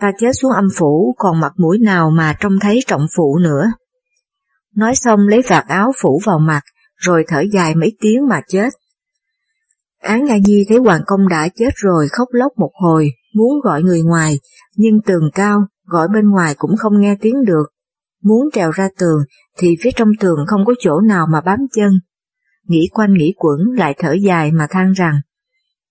ta 0.00 0.12
chết 0.18 0.30
xuống 0.40 0.52
âm 0.52 0.68
phủ 0.76 1.14
còn 1.18 1.40
mặt 1.40 1.52
mũi 1.56 1.78
nào 1.78 2.10
mà 2.10 2.36
trông 2.40 2.58
thấy 2.60 2.80
trọng 2.86 3.06
phụ 3.16 3.38
nữa. 3.38 3.72
Nói 4.76 4.94
xong 4.94 5.20
lấy 5.28 5.42
vạt 5.48 5.64
áo 5.68 5.92
phủ 6.02 6.20
vào 6.24 6.38
mặt, 6.38 6.62
rồi 6.96 7.24
thở 7.28 7.40
dài 7.52 7.74
mấy 7.74 7.96
tiếng 8.00 8.28
mà 8.28 8.40
chết. 8.48 8.72
Án 10.02 10.24
Nga 10.24 10.36
Nhi 10.44 10.64
thấy 10.68 10.78
Hoàng 10.78 11.02
Công 11.06 11.28
đã 11.28 11.48
chết 11.56 11.70
rồi 11.74 12.08
khóc 12.10 12.28
lóc 12.32 12.52
một 12.56 12.70
hồi, 12.74 13.10
muốn 13.34 13.60
gọi 13.64 13.82
người 13.82 14.02
ngoài, 14.02 14.40
nhưng 14.76 15.02
tường 15.06 15.30
cao, 15.34 15.60
gọi 15.84 16.08
bên 16.14 16.30
ngoài 16.30 16.54
cũng 16.58 16.76
không 16.76 17.00
nghe 17.00 17.16
tiếng 17.20 17.44
được. 17.44 17.64
Muốn 18.22 18.48
trèo 18.52 18.70
ra 18.70 18.88
tường, 18.98 19.18
thì 19.58 19.76
phía 19.80 19.90
trong 19.96 20.08
tường 20.20 20.38
không 20.46 20.64
có 20.66 20.74
chỗ 20.78 21.00
nào 21.00 21.26
mà 21.32 21.40
bám 21.40 21.58
chân. 21.76 21.92
Nghĩ 22.68 22.88
quanh 22.92 23.14
nghĩ 23.14 23.34
quẩn 23.36 23.58
lại 23.76 23.94
thở 23.98 24.12
dài 24.12 24.52
mà 24.52 24.66
than 24.70 24.92
rằng, 24.92 25.14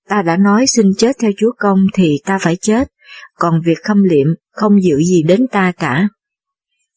ta 0.09 0.21
đã 0.21 0.37
nói 0.37 0.67
xin 0.67 0.85
chết 0.97 1.15
theo 1.21 1.31
chúa 1.37 1.51
công 1.57 1.79
thì 1.93 2.17
ta 2.25 2.37
phải 2.41 2.55
chết, 2.55 2.91
còn 3.35 3.61
việc 3.65 3.77
khâm 3.83 4.03
liệm 4.03 4.27
không 4.51 4.81
dịu 4.81 4.97
gì 5.01 5.23
đến 5.23 5.47
ta 5.51 5.71
cả. 5.71 6.07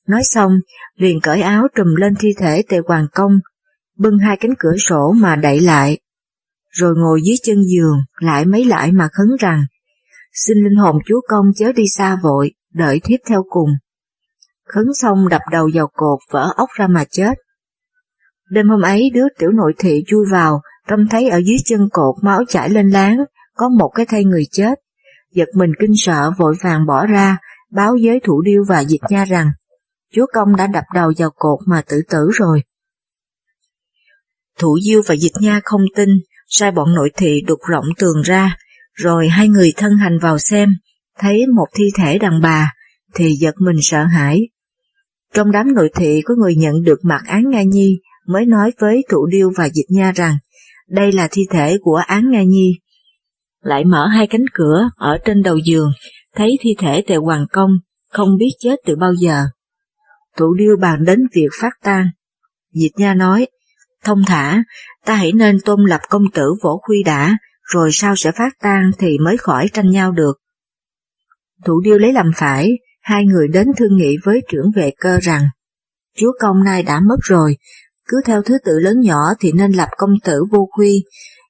Nói 0.09 0.23
xong, 0.25 0.53
liền 0.97 1.21
cởi 1.21 1.43
áo 1.43 1.67
trùm 1.75 1.95
lên 1.95 2.15
thi 2.19 2.35
thể 2.39 2.63
tề 2.69 2.79
hoàng 2.87 3.07
công, 3.13 3.41
bưng 3.99 4.19
hai 4.19 4.37
cánh 4.37 4.55
cửa 4.59 4.77
sổ 4.89 5.13
mà 5.17 5.37
đậy 5.37 5.61
lại, 5.61 5.99
rồi 6.73 6.95
ngồi 6.97 7.21
dưới 7.25 7.37
chân 7.43 7.63
giường 7.63 7.97
lại 8.21 8.45
mấy 8.45 8.65
lại 8.65 8.93
mà 8.93 9.09
khấn 9.13 9.27
rằng, 9.41 9.65
xin 10.33 10.59
linh 10.59 10.77
hồn 10.77 10.99
chúa 11.07 11.21
công 11.29 11.47
chớ 11.57 11.73
đi 11.73 11.83
xa 11.89 12.17
vội, 12.23 12.53
đợi 12.75 13.01
thiếp 13.05 13.21
theo 13.29 13.45
cùng. 13.49 13.71
Khấn 14.69 14.85
xong 14.95 15.29
đập 15.29 15.41
đầu 15.51 15.71
vào 15.75 15.89
cột 15.93 16.19
vỡ 16.31 16.53
ốc 16.57 16.69
ra 16.79 16.87
mà 16.87 17.05
chết. 17.11 17.35
Đêm 18.51 18.69
hôm 18.69 18.81
ấy 18.81 19.11
đứa 19.15 19.25
tiểu 19.39 19.51
nội 19.51 19.75
thị 19.79 20.05
chui 20.07 20.25
vào, 20.31 20.61
trông 20.89 21.09
thấy 21.11 21.29
ở 21.29 21.39
dưới 21.39 21.57
chân 21.65 21.89
cột 21.93 22.15
máu 22.23 22.45
chảy 22.49 22.71
lên 22.71 22.91
láng, 22.91 23.19
có 23.57 23.69
một 23.69 23.89
cái 23.95 24.07
thây 24.07 24.25
người 24.25 24.45
chết. 24.51 24.79
Giật 25.33 25.49
mình 25.55 25.71
kinh 25.81 25.93
sợ 25.97 26.31
vội 26.39 26.55
vàng 26.63 26.87
bỏ 26.87 27.07
ra, 27.07 27.39
báo 27.71 27.97
với 28.03 28.21
thủ 28.25 28.43
điêu 28.43 28.65
và 28.69 28.81
dịch 28.81 29.01
nha 29.11 29.25
rằng, 29.25 29.51
chúa 30.13 30.27
công 30.35 30.57
đã 30.57 30.67
đập 30.67 30.85
đầu 30.95 31.13
vào 31.19 31.31
cột 31.37 31.59
mà 31.67 31.83
tự 31.89 32.03
tử 32.11 32.31
rồi. 32.35 32.63
Thủ 34.59 34.79
diêu 34.85 35.03
và 35.07 35.15
dịch 35.15 35.33
nha 35.41 35.61
không 35.65 35.83
tin, 35.97 36.09
sai 36.49 36.71
bọn 36.71 36.95
nội 36.95 37.11
thị 37.17 37.41
đục 37.47 37.59
rộng 37.69 37.85
tường 37.99 38.23
ra, 38.23 38.57
rồi 38.95 39.29
hai 39.29 39.49
người 39.49 39.73
thân 39.77 39.97
hành 39.97 40.19
vào 40.19 40.39
xem, 40.39 40.69
thấy 41.19 41.47
một 41.47 41.67
thi 41.75 41.85
thể 41.97 42.19
đàn 42.19 42.41
bà, 42.41 42.73
thì 43.15 43.33
giật 43.33 43.55
mình 43.59 43.77
sợ 43.83 44.05
hãi. 44.05 44.41
Trong 45.35 45.51
đám 45.51 45.75
nội 45.75 45.91
thị 45.95 46.23
có 46.25 46.35
người 46.35 46.55
nhận 46.57 46.83
được 46.83 46.99
mặt 47.03 47.21
án 47.27 47.51
Nga 47.51 47.63
Nhi 47.63 48.01
mới 48.27 48.47
nói 48.47 48.73
với 48.81 49.03
thủ 49.11 49.27
Điêu 49.27 49.51
và 49.57 49.69
Dịch 49.69 49.87
Nha 49.89 50.13
rằng 50.13 50.37
đây 50.89 51.13
là 51.13 51.29
thi 51.31 51.43
thể 51.51 51.79
của 51.83 52.01
án 52.07 52.31
Nga 52.31 52.43
Nhi. 52.43 52.79
Lại 53.63 53.85
mở 53.85 54.07
hai 54.07 54.27
cánh 54.27 54.45
cửa 54.53 54.91
ở 54.97 55.19
trên 55.25 55.43
đầu 55.43 55.57
giường, 55.57 55.91
thấy 56.35 56.59
thi 56.61 56.71
thể 56.79 57.03
tề 57.07 57.17
Hoàng 57.17 57.47
Công, 57.53 57.71
không 58.11 58.37
biết 58.39 58.51
chết 58.59 58.77
từ 58.87 58.97
bao 58.97 59.15
giờ. 59.15 59.45
Trụ 60.37 60.55
Điêu 60.55 60.77
bàn 60.77 61.05
đến 61.05 61.21
việc 61.35 61.49
phát 61.61 61.73
tan, 61.83 62.07
Dịch 62.75 62.93
Nha 62.97 63.15
nói, 63.15 63.47
thông 64.05 64.23
thả, 64.27 64.63
ta 65.05 65.15
hãy 65.15 65.33
nên 65.33 65.61
tôn 65.61 65.85
lập 65.89 66.01
công 66.09 66.23
tử 66.35 66.55
võ 66.63 66.77
khuy 66.83 67.03
đã, 67.03 67.37
rồi 67.63 67.91
sau 67.93 68.17
sẽ 68.17 68.33
phát 68.33 68.53
tan 68.63 68.91
thì 68.99 69.19
mới 69.19 69.37
khỏi 69.37 69.69
tranh 69.73 69.91
nhau 69.91 70.13
được. 70.13 70.33
Thủ 71.65 71.81
điêu 71.85 71.99
lấy 71.99 72.13
làm 72.13 72.31
phải, 72.37 72.71
hai 73.03 73.25
người 73.25 73.49
đến 73.49 73.67
thương 73.77 73.97
nghị 73.97 74.17
với 74.25 74.41
trưởng 74.49 74.71
vệ 74.77 74.91
cơ 74.99 75.19
rằng, 75.23 75.43
chúa 76.17 76.33
công 76.41 76.65
nay 76.65 76.83
đã 76.83 77.01
mất 77.01 77.17
rồi, 77.23 77.57
cứ 78.07 78.21
theo 78.27 78.43
thứ 78.43 78.59
tự 78.65 78.79
lớn 78.79 79.01
nhỏ 79.01 79.35
thì 79.41 79.53
nên 79.53 79.73
lập 79.73 79.89
công 79.97 80.15
tử 80.25 80.45
vô 80.51 80.69
khuy, 80.71 81.05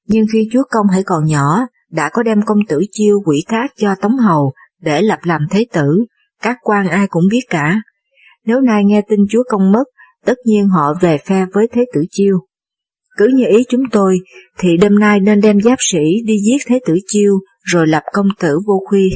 nhưng 0.06 0.26
khi 0.32 0.48
chúa 0.52 0.62
công 0.70 0.86
hãy 0.92 1.02
còn 1.02 1.26
nhỏ, 1.26 1.66
đã 1.90 2.10
có 2.12 2.22
đem 2.22 2.42
công 2.46 2.58
tử 2.68 2.80
chiêu 2.92 3.20
quỷ 3.24 3.44
thác 3.48 3.66
cho 3.76 3.94
Tống 3.94 4.18
Hầu 4.18 4.52
để 4.80 5.02
lập 5.02 5.18
làm 5.22 5.40
thế 5.50 5.66
tử, 5.72 6.04
các 6.42 6.56
quan 6.62 6.88
ai 6.88 7.06
cũng 7.06 7.24
biết 7.30 7.42
cả. 7.50 7.82
Nếu 8.46 8.60
nay 8.60 8.84
nghe 8.84 9.02
tin 9.08 9.20
chúa 9.30 9.42
công 9.48 9.72
mất, 9.72 9.84
tất 10.24 10.34
nhiên 10.44 10.68
họ 10.68 10.94
về 11.00 11.18
phe 11.18 11.46
với 11.52 11.68
thế 11.72 11.84
tử 11.94 12.04
chiêu. 12.10 12.38
Cứ 13.16 13.30
như 13.34 13.44
ý 13.48 13.64
chúng 13.68 13.82
tôi, 13.92 14.18
thì 14.58 14.76
đêm 14.76 14.98
nay 14.98 15.20
nên 15.20 15.40
đem 15.40 15.60
giáp 15.60 15.78
sĩ 15.92 16.22
đi 16.24 16.38
giết 16.38 16.58
thế 16.66 16.80
tử 16.86 16.98
chiêu, 17.06 17.38
rồi 17.62 17.86
lập 17.86 18.02
công 18.12 18.28
tử 18.40 18.58
vô 18.66 18.80
khuy. 18.88 19.10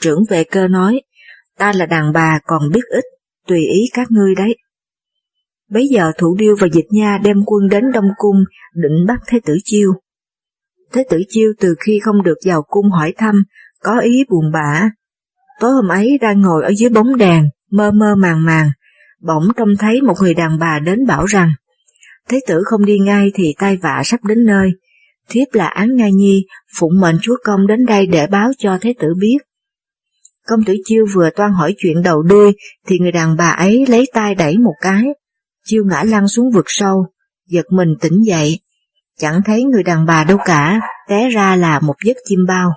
Trưởng 0.00 0.20
vệ 0.30 0.44
cơ 0.44 0.68
nói, 0.68 1.00
ta 1.58 1.72
là 1.72 1.86
đàn 1.86 2.12
bà 2.12 2.40
còn 2.46 2.62
biết 2.74 2.80
ít, 2.88 3.04
tùy 3.46 3.58
ý 3.58 3.80
các 3.92 4.10
ngươi 4.10 4.34
đấy. 4.34 4.56
Bấy 5.70 5.88
giờ 5.88 6.12
thủ 6.18 6.36
điêu 6.38 6.56
và 6.60 6.68
dịch 6.72 6.86
nha 6.90 7.18
đem 7.24 7.36
quân 7.46 7.68
đến 7.68 7.84
Đông 7.94 8.08
Cung 8.16 8.36
định 8.74 9.06
bắt 9.06 9.20
Thế 9.26 9.40
tử 9.44 9.56
Chiêu. 9.64 9.92
Thế 10.92 11.04
tử 11.10 11.22
Chiêu 11.28 11.52
từ 11.60 11.74
khi 11.86 12.00
không 12.04 12.22
được 12.22 12.38
vào 12.44 12.62
cung 12.62 12.90
hỏi 12.90 13.14
thăm, 13.16 13.42
có 13.82 13.98
ý 13.98 14.24
buồn 14.28 14.52
bã. 14.52 14.90
Tối 15.60 15.72
hôm 15.72 15.88
ấy 15.88 16.18
đang 16.20 16.40
ngồi 16.40 16.64
ở 16.64 16.72
dưới 16.76 16.90
bóng 16.90 17.16
đèn, 17.16 17.48
mơ 17.70 17.90
mơ 17.90 18.14
màng 18.14 18.44
màng, 18.44 18.70
bỗng 19.22 19.48
trông 19.56 19.76
thấy 19.78 20.02
một 20.02 20.14
người 20.20 20.34
đàn 20.34 20.58
bà 20.58 20.78
đến 20.78 21.06
bảo 21.06 21.24
rằng, 21.24 21.52
Thế 22.28 22.40
tử 22.46 22.62
không 22.64 22.84
đi 22.84 22.98
ngay 22.98 23.30
thì 23.34 23.54
tai 23.58 23.76
vạ 23.76 24.02
sắp 24.04 24.24
đến 24.24 24.44
nơi, 24.44 24.70
thiếp 25.28 25.54
là 25.54 25.66
Án 25.66 25.96
Ngai 25.96 26.12
Nhi, 26.12 26.46
phụng 26.78 27.00
mệnh 27.00 27.18
chúa 27.22 27.36
công 27.44 27.66
đến 27.66 27.86
đây 27.86 28.06
để 28.06 28.26
báo 28.26 28.50
cho 28.58 28.78
thế 28.80 28.94
tử 29.00 29.08
biết. 29.18 29.38
Công 30.46 30.64
tử 30.64 30.74
Chiêu 30.84 31.06
vừa 31.14 31.30
toan 31.30 31.52
hỏi 31.52 31.74
chuyện 31.78 32.02
đầu 32.02 32.22
đuôi, 32.22 32.52
thì 32.86 32.98
người 32.98 33.12
đàn 33.12 33.36
bà 33.36 33.48
ấy 33.48 33.86
lấy 33.88 34.06
tay 34.12 34.34
đẩy 34.34 34.58
một 34.58 34.74
cái. 34.80 35.02
Chiêu 35.64 35.84
ngã 35.84 36.02
lăn 36.02 36.28
xuống 36.28 36.50
vực 36.50 36.64
sâu, 36.68 37.06
giật 37.46 37.66
mình 37.70 37.94
tỉnh 38.00 38.22
dậy. 38.26 38.60
Chẳng 39.18 39.40
thấy 39.44 39.64
người 39.64 39.82
đàn 39.82 40.06
bà 40.06 40.24
đâu 40.24 40.38
cả, 40.44 40.80
té 41.08 41.30
ra 41.30 41.56
là 41.56 41.80
một 41.80 41.94
giấc 42.04 42.16
chim 42.28 42.38
bao. 42.48 42.72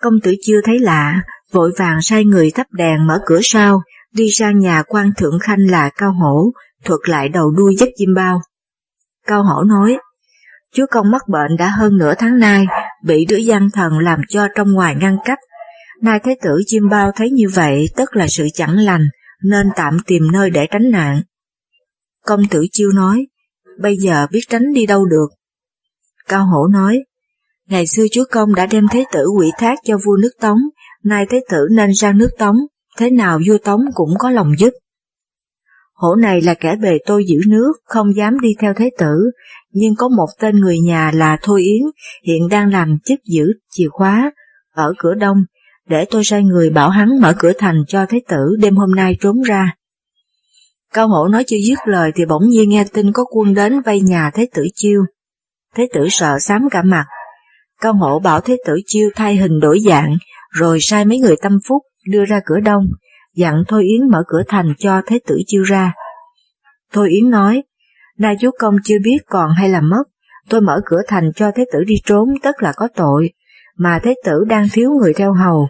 Công 0.00 0.20
tử 0.22 0.34
Chiêu 0.40 0.60
thấy 0.64 0.78
lạ, 0.78 1.22
vội 1.52 1.72
vàng 1.78 2.02
sai 2.02 2.24
người 2.24 2.50
thắp 2.50 2.66
đèn 2.72 3.06
mở 3.06 3.18
cửa 3.26 3.40
sau, 3.42 3.82
đi 4.12 4.30
sang 4.32 4.58
nhà 4.58 4.82
quan 4.86 5.10
thượng 5.16 5.38
khanh 5.40 5.70
là 5.70 5.90
Cao 5.96 6.12
Hổ, 6.12 6.52
thuật 6.84 7.00
lại 7.04 7.28
đầu 7.28 7.50
đuôi 7.50 7.76
giấc 7.78 7.88
chim 7.96 8.14
bao. 8.14 8.40
Cao 9.26 9.44
Hổ 9.44 9.62
nói, 9.62 9.98
chúa 10.74 10.86
công 10.90 11.10
mắc 11.10 11.22
bệnh 11.28 11.56
đã 11.58 11.68
hơn 11.68 11.98
nửa 11.98 12.14
tháng 12.14 12.38
nay, 12.38 12.66
bị 13.04 13.24
đứa 13.24 13.36
gian 13.36 13.70
thần 13.70 13.98
làm 13.98 14.20
cho 14.28 14.48
trong 14.56 14.72
ngoài 14.72 14.94
ngăn 14.94 15.16
cách, 15.24 15.38
Nay 16.00 16.20
Thái 16.24 16.36
tử 16.42 16.62
Chim 16.66 16.88
Bao 16.88 17.12
thấy 17.16 17.30
như 17.30 17.44
vậy 17.54 17.86
tất 17.96 18.16
là 18.16 18.26
sự 18.28 18.46
chẳng 18.54 18.76
lành, 18.76 19.08
nên 19.44 19.66
tạm 19.76 19.96
tìm 20.06 20.22
nơi 20.32 20.50
để 20.50 20.66
tránh 20.70 20.90
nạn. 20.90 21.22
Công 22.26 22.40
tử 22.50 22.66
Chiêu 22.72 22.90
nói, 22.92 23.26
bây 23.80 23.96
giờ 23.96 24.26
biết 24.30 24.40
tránh 24.48 24.72
đi 24.72 24.86
đâu 24.86 25.04
được. 25.04 25.26
Cao 26.28 26.46
Hổ 26.46 26.66
nói, 26.66 26.98
ngày 27.68 27.86
xưa 27.86 28.04
chúa 28.12 28.24
công 28.30 28.54
đã 28.54 28.66
đem 28.66 28.86
Thế 28.90 29.04
tử 29.12 29.24
quỷ 29.38 29.50
thác 29.58 29.78
cho 29.84 29.98
vua 30.04 30.16
nước 30.16 30.30
Tống, 30.40 30.58
nay 31.04 31.26
Thế 31.30 31.40
tử 31.50 31.68
nên 31.70 31.90
sang 31.94 32.18
nước 32.18 32.30
Tống, 32.38 32.56
thế 32.98 33.10
nào 33.10 33.40
vua 33.48 33.58
Tống 33.64 33.80
cũng 33.94 34.10
có 34.18 34.30
lòng 34.30 34.48
giúp. 34.58 34.70
Hổ 35.94 36.14
này 36.14 36.40
là 36.40 36.54
kẻ 36.54 36.76
bề 36.82 36.98
tôi 37.06 37.24
giữ 37.26 37.40
nước, 37.48 37.72
không 37.84 38.16
dám 38.16 38.40
đi 38.40 38.48
theo 38.58 38.74
Thế 38.74 38.90
tử, 38.98 39.30
nhưng 39.70 39.94
có 39.98 40.08
một 40.08 40.28
tên 40.40 40.56
người 40.56 40.78
nhà 40.78 41.10
là 41.14 41.38
Thôi 41.42 41.62
Yến, 41.62 41.82
hiện 42.24 42.48
đang 42.48 42.72
làm 42.72 42.98
chức 43.04 43.18
giữ 43.24 43.44
chìa 43.70 43.88
khóa, 43.88 44.32
ở 44.74 44.92
cửa 44.98 45.14
đông, 45.14 45.36
để 45.88 46.04
tôi 46.10 46.24
sai 46.24 46.42
người 46.42 46.70
bảo 46.70 46.90
hắn 46.90 47.20
mở 47.20 47.34
cửa 47.38 47.52
thành 47.58 47.84
cho 47.88 48.06
thế 48.06 48.20
tử 48.28 48.56
đêm 48.60 48.76
hôm 48.76 48.94
nay 48.94 49.16
trốn 49.20 49.42
ra. 49.42 49.74
Cao 50.92 51.08
hổ 51.08 51.28
nói 51.28 51.44
chưa 51.46 51.56
dứt 51.68 51.78
lời 51.84 52.10
thì 52.14 52.24
bỗng 52.26 52.48
nhiên 52.48 52.68
nghe 52.68 52.84
tin 52.92 53.12
có 53.12 53.24
quân 53.30 53.54
đến 53.54 53.80
vây 53.80 54.00
nhà 54.00 54.30
thế 54.34 54.48
tử 54.54 54.62
chiêu. 54.74 55.02
Thế 55.76 55.88
tử 55.92 56.06
sợ 56.10 56.38
xám 56.38 56.68
cả 56.70 56.82
mặt. 56.82 57.04
Cao 57.80 57.92
hổ 57.94 58.18
bảo 58.18 58.40
thế 58.40 58.56
tử 58.66 58.74
chiêu 58.86 59.10
thay 59.16 59.36
hình 59.36 59.60
đổi 59.60 59.80
dạng, 59.86 60.16
rồi 60.50 60.78
sai 60.80 61.04
mấy 61.04 61.18
người 61.18 61.36
tâm 61.42 61.58
phúc 61.68 61.82
đưa 62.06 62.24
ra 62.24 62.40
cửa 62.46 62.60
đông, 62.60 62.84
dặn 63.34 63.62
Thôi 63.68 63.84
Yến 63.84 64.08
mở 64.10 64.22
cửa 64.26 64.42
thành 64.48 64.74
cho 64.78 65.02
thế 65.06 65.18
tử 65.26 65.38
chiêu 65.46 65.62
ra. 65.62 65.94
Thôi 66.92 67.08
Yến 67.10 67.30
nói, 67.30 67.62
nay 68.18 68.36
chúa 68.40 68.50
công 68.58 68.76
chưa 68.84 68.98
biết 69.04 69.18
còn 69.26 69.50
hay 69.50 69.68
là 69.68 69.80
mất, 69.80 70.02
tôi 70.48 70.60
mở 70.60 70.80
cửa 70.84 71.02
thành 71.08 71.32
cho 71.36 71.50
thế 71.56 71.64
tử 71.72 71.84
đi 71.84 71.94
trốn 72.04 72.28
tất 72.42 72.62
là 72.62 72.72
có 72.76 72.88
tội, 72.94 73.30
mà 73.76 73.98
thế 74.02 74.14
tử 74.24 74.44
đang 74.48 74.66
thiếu 74.72 74.90
người 74.90 75.12
theo 75.14 75.32
hầu, 75.32 75.68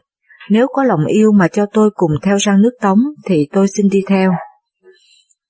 nếu 0.50 0.66
có 0.72 0.84
lòng 0.84 1.06
yêu 1.06 1.32
mà 1.32 1.48
cho 1.48 1.66
tôi 1.72 1.90
cùng 1.94 2.12
theo 2.22 2.38
sang 2.38 2.62
nước 2.62 2.72
Tống 2.80 2.98
thì 3.26 3.48
tôi 3.52 3.66
xin 3.76 3.88
đi 3.88 4.02
theo. 4.06 4.32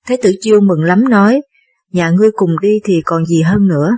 Thế 0.07 0.17
tử 0.23 0.33
chiêu 0.41 0.59
mừng 0.61 0.83
lắm 0.83 1.09
nói, 1.09 1.41
nhà 1.91 2.09
ngươi 2.09 2.31
cùng 2.31 2.59
đi 2.61 2.79
thì 2.83 3.01
còn 3.05 3.25
gì 3.25 3.41
hơn 3.41 3.67
nữa. 3.67 3.89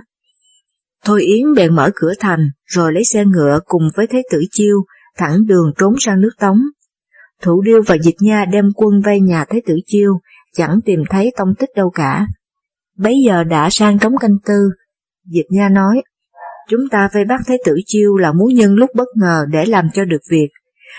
Thôi 1.04 1.22
Yến 1.22 1.54
bèn 1.56 1.74
mở 1.74 1.90
cửa 1.94 2.12
thành, 2.20 2.50
rồi 2.66 2.92
lấy 2.92 3.04
xe 3.04 3.24
ngựa 3.24 3.60
cùng 3.64 3.82
với 3.96 4.06
Thế 4.06 4.22
tử 4.30 4.42
chiêu, 4.50 4.84
thẳng 5.18 5.46
đường 5.46 5.72
trốn 5.78 5.94
sang 5.98 6.20
nước 6.20 6.32
Tống. 6.40 6.58
Thủ 7.42 7.62
Điêu 7.62 7.82
và 7.86 7.98
Dịch 7.98 8.16
Nha 8.20 8.44
đem 8.52 8.64
quân 8.74 9.00
vây 9.04 9.20
nhà 9.20 9.44
thái 9.44 9.62
tử 9.66 9.76
chiêu, 9.86 10.20
chẳng 10.54 10.80
tìm 10.84 11.00
thấy 11.10 11.32
tông 11.36 11.54
tích 11.58 11.70
đâu 11.76 11.90
cả. 11.90 12.26
Bấy 12.98 13.14
giờ 13.26 13.44
đã 13.44 13.70
sang 13.70 13.98
trống 13.98 14.16
canh 14.20 14.36
tư, 14.46 14.70
Dịch 15.26 15.46
Nha 15.50 15.68
nói, 15.68 16.02
chúng 16.68 16.88
ta 16.90 17.08
vây 17.14 17.24
bắt 17.24 17.40
thái 17.46 17.56
tử 17.64 17.76
chiêu 17.86 18.16
là 18.16 18.32
muốn 18.32 18.54
nhân 18.54 18.74
lúc 18.74 18.90
bất 18.94 19.08
ngờ 19.16 19.44
để 19.50 19.66
làm 19.66 19.88
cho 19.94 20.04
được 20.04 20.22
việc, 20.30 20.48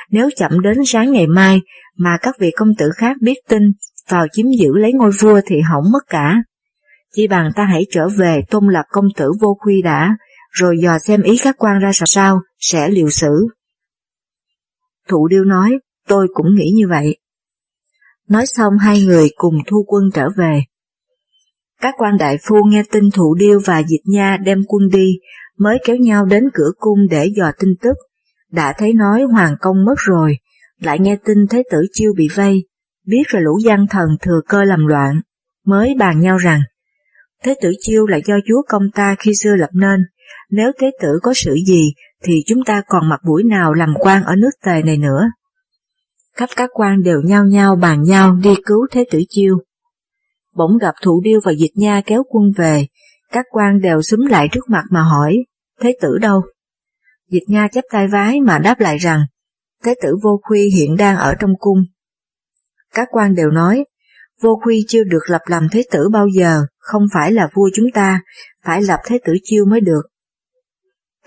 nếu 0.09 0.29
chậm 0.35 0.61
đến 0.61 0.77
sáng 0.85 1.11
ngày 1.11 1.27
mai 1.27 1.61
mà 1.97 2.17
các 2.21 2.35
vị 2.39 2.51
công 2.57 2.75
tử 2.77 2.89
khác 2.95 3.17
biết 3.21 3.37
tin 3.49 3.63
vào 4.09 4.25
chiếm 4.31 4.45
giữ 4.59 4.77
lấy 4.77 4.93
ngôi 4.93 5.11
vua 5.11 5.41
thì 5.45 5.61
hỏng 5.61 5.91
mất 5.91 6.03
cả. 6.09 6.35
Chỉ 7.15 7.27
bằng 7.27 7.51
ta 7.55 7.65
hãy 7.65 7.85
trở 7.91 8.07
về 8.09 8.41
tôn 8.49 8.67
lập 8.67 8.85
công 8.89 9.05
tử 9.15 9.31
vô 9.41 9.57
khuy 9.59 9.81
đã, 9.81 10.15
rồi 10.51 10.77
dò 10.81 10.99
xem 10.99 11.21
ý 11.21 11.37
các 11.43 11.55
quan 11.57 11.79
ra 11.79 11.91
sao, 11.93 12.41
sẽ 12.59 12.89
liệu 12.89 13.09
xử. 13.09 13.47
Thụ 15.09 15.27
điêu 15.27 15.43
nói, 15.43 15.79
tôi 16.07 16.27
cũng 16.33 16.55
nghĩ 16.55 16.71
như 16.75 16.87
vậy. 16.89 17.17
Nói 18.29 18.45
xong 18.45 18.73
hai 18.77 19.01
người 19.01 19.29
cùng 19.35 19.55
thu 19.67 19.85
quân 19.87 20.03
trở 20.13 20.29
về. 20.37 20.61
Các 21.81 21.93
quan 21.97 22.17
đại 22.17 22.37
phu 22.47 22.55
nghe 22.67 22.83
tin 22.91 23.03
thụ 23.13 23.35
điêu 23.35 23.59
và 23.65 23.83
dịch 23.83 24.01
nha 24.05 24.37
đem 24.45 24.63
quân 24.67 24.89
đi, 24.89 25.19
mới 25.57 25.77
kéo 25.85 25.95
nhau 25.95 26.25
đến 26.25 26.43
cửa 26.53 26.71
cung 26.77 26.99
để 27.09 27.31
dò 27.37 27.51
tin 27.59 27.69
tức, 27.81 27.97
đã 28.51 28.73
thấy 28.77 28.93
nói 28.93 29.23
hoàng 29.23 29.55
công 29.59 29.85
mất 29.85 29.95
rồi, 29.97 30.37
lại 30.79 30.99
nghe 30.99 31.17
tin 31.25 31.37
thế 31.49 31.63
tử 31.71 31.77
chiêu 31.93 32.13
bị 32.17 32.27
vây, 32.35 32.67
biết 33.07 33.23
rồi 33.27 33.41
lũ 33.41 33.59
gian 33.65 33.87
thần 33.89 34.09
thừa 34.21 34.41
cơ 34.47 34.63
làm 34.63 34.85
loạn, 34.85 35.21
mới 35.65 35.95
bàn 35.99 36.19
nhau 36.19 36.37
rằng, 36.37 36.61
thế 37.43 37.55
tử 37.61 37.71
chiêu 37.79 38.05
là 38.05 38.19
do 38.25 38.35
chúa 38.47 38.61
công 38.69 38.83
ta 38.95 39.15
khi 39.19 39.31
xưa 39.43 39.55
lập 39.55 39.69
nên, 39.73 39.99
nếu 40.49 40.71
thế 40.79 40.91
tử 41.01 41.09
có 41.21 41.33
sự 41.35 41.55
gì 41.67 41.93
thì 42.25 42.43
chúng 42.45 42.63
ta 42.65 42.81
còn 42.87 43.09
mặt 43.09 43.19
mũi 43.25 43.43
nào 43.43 43.73
làm 43.73 43.93
quan 43.99 44.23
ở 44.23 44.35
nước 44.35 44.51
tề 44.65 44.81
này 44.81 44.97
nữa. 44.97 45.21
Khắp 46.35 46.49
các 46.55 46.69
quan 46.73 47.03
đều 47.03 47.21
nhao 47.21 47.45
nhao 47.45 47.75
bàn 47.75 48.03
nhau 48.03 48.35
đi 48.43 48.55
cứu 48.65 48.87
thế 48.91 49.05
tử 49.11 49.21
chiêu. 49.29 49.57
Bỗng 50.55 50.77
gặp 50.77 50.95
thủ 51.03 51.21
điêu 51.23 51.39
và 51.43 51.51
dịch 51.51 51.71
nha 51.75 52.01
kéo 52.05 52.23
quân 52.29 52.51
về, 52.57 52.87
các 53.31 53.45
quan 53.49 53.81
đều 53.81 54.01
xúm 54.01 54.19
lại 54.25 54.47
trước 54.51 54.69
mặt 54.69 54.83
mà 54.91 55.01
hỏi, 55.01 55.37
thế 55.81 55.97
tử 56.01 56.17
đâu? 56.21 56.41
Dịch 57.29 57.43
Nha 57.47 57.67
chắp 57.71 57.83
tay 57.91 58.07
vái 58.07 58.41
mà 58.41 58.59
đáp 58.59 58.79
lại 58.79 58.97
rằng, 58.97 59.25
Thế 59.83 59.95
tử 60.01 60.17
Vô 60.23 60.39
Khuy 60.43 60.69
hiện 60.69 60.95
đang 60.97 61.17
ở 61.17 61.33
trong 61.39 61.51
cung. 61.59 61.83
Các 62.93 63.07
quan 63.11 63.35
đều 63.35 63.49
nói, 63.49 63.85
Vô 64.41 64.59
Khuy 64.63 64.85
chưa 64.87 65.03
được 65.03 65.29
lập 65.29 65.41
làm 65.45 65.67
thế 65.71 65.83
tử 65.91 66.09
bao 66.09 66.27
giờ, 66.27 66.61
không 66.77 67.03
phải 67.13 67.31
là 67.31 67.49
vua 67.53 67.69
chúng 67.73 67.91
ta, 67.93 68.21
phải 68.63 68.81
lập 68.81 68.99
thế 69.05 69.19
tử 69.25 69.33
chiêu 69.43 69.65
mới 69.65 69.81
được. 69.81 70.01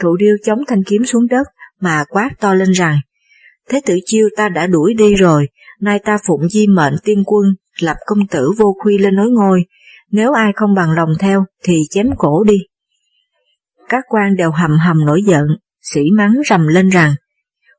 Thụ 0.00 0.16
điêu 0.16 0.36
chống 0.44 0.58
thanh 0.68 0.82
kiếm 0.84 1.04
xuống 1.04 1.26
đất 1.26 1.46
mà 1.80 2.04
quát 2.08 2.30
to 2.40 2.54
lên 2.54 2.70
rằng, 2.70 3.00
Thế 3.68 3.80
tử 3.86 3.98
chiêu 4.04 4.28
ta 4.36 4.48
đã 4.48 4.66
đuổi 4.66 4.94
đi 4.94 5.14
rồi, 5.14 5.48
nay 5.80 5.98
ta 6.04 6.18
phụng 6.26 6.48
di 6.48 6.66
mệnh 6.66 6.94
tiên 7.04 7.22
quân, 7.26 7.44
lập 7.80 7.96
công 8.06 8.26
tử 8.26 8.50
vô 8.58 8.76
khuy 8.82 8.98
lên 8.98 9.16
nối 9.16 9.30
ngôi, 9.30 9.64
nếu 10.10 10.32
ai 10.32 10.52
không 10.54 10.74
bằng 10.74 10.90
lòng 10.90 11.10
theo 11.18 11.44
thì 11.64 11.82
chém 11.90 12.06
cổ 12.18 12.44
đi. 12.44 12.58
Các 13.88 14.04
quan 14.08 14.36
đều 14.36 14.50
hầm 14.50 14.70
hầm 14.78 15.04
nổi 15.06 15.22
giận, 15.26 15.46
sĩ 15.82 16.00
mắng 16.16 16.34
rầm 16.48 16.66
lên 16.66 16.88
rằng, 16.88 17.14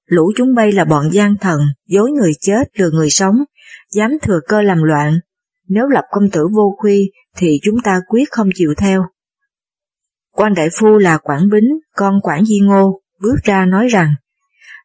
lũ 0.06 0.32
chúng 0.38 0.56
bay 0.56 0.72
là 0.72 0.86
bọn 0.86 1.10
gian 1.12 1.36
thần, 1.42 1.60
dối 1.88 2.12
người 2.12 2.32
chết 2.40 2.64
lừa 2.74 2.92
người 2.92 3.10
sống, 3.10 3.36
dám 3.92 4.12
thừa 4.22 4.40
cơ 4.48 4.62
làm 4.62 4.84
loạn, 4.84 5.20
nếu 5.68 5.88
lập 5.88 6.04
công 6.12 6.30
tử 6.30 6.48
vô 6.56 6.76
khuy 6.78 7.12
thì 7.38 7.60
chúng 7.64 7.82
ta 7.84 8.00
quyết 8.08 8.32
không 8.32 8.50
chịu 8.56 8.74
theo. 8.78 9.06
Quan 10.40 10.54
đại 10.54 10.70
phu 10.80 10.98
là 10.98 11.18
Quảng 11.18 11.50
Bính, 11.52 11.70
con 11.96 12.22
Quảng 12.22 12.46
Di 12.46 12.60
Ngô, 12.60 13.02
bước 13.22 13.36
ra 13.44 13.66
nói 13.66 13.88
rằng, 13.88 14.16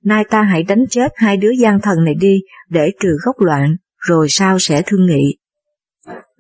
nay 0.05 0.25
ta 0.31 0.43
hãy 0.43 0.63
đánh 0.63 0.85
chết 0.91 1.13
hai 1.15 1.37
đứa 1.37 1.51
gian 1.61 1.81
thần 1.81 2.05
này 2.05 2.15
đi 2.15 2.41
để 2.69 2.91
trừ 3.01 3.17
gốc 3.25 3.37
loạn, 3.39 3.77
rồi 3.99 4.27
sau 4.29 4.59
sẽ 4.59 4.83
thương 4.87 5.07
nghị. 5.07 5.37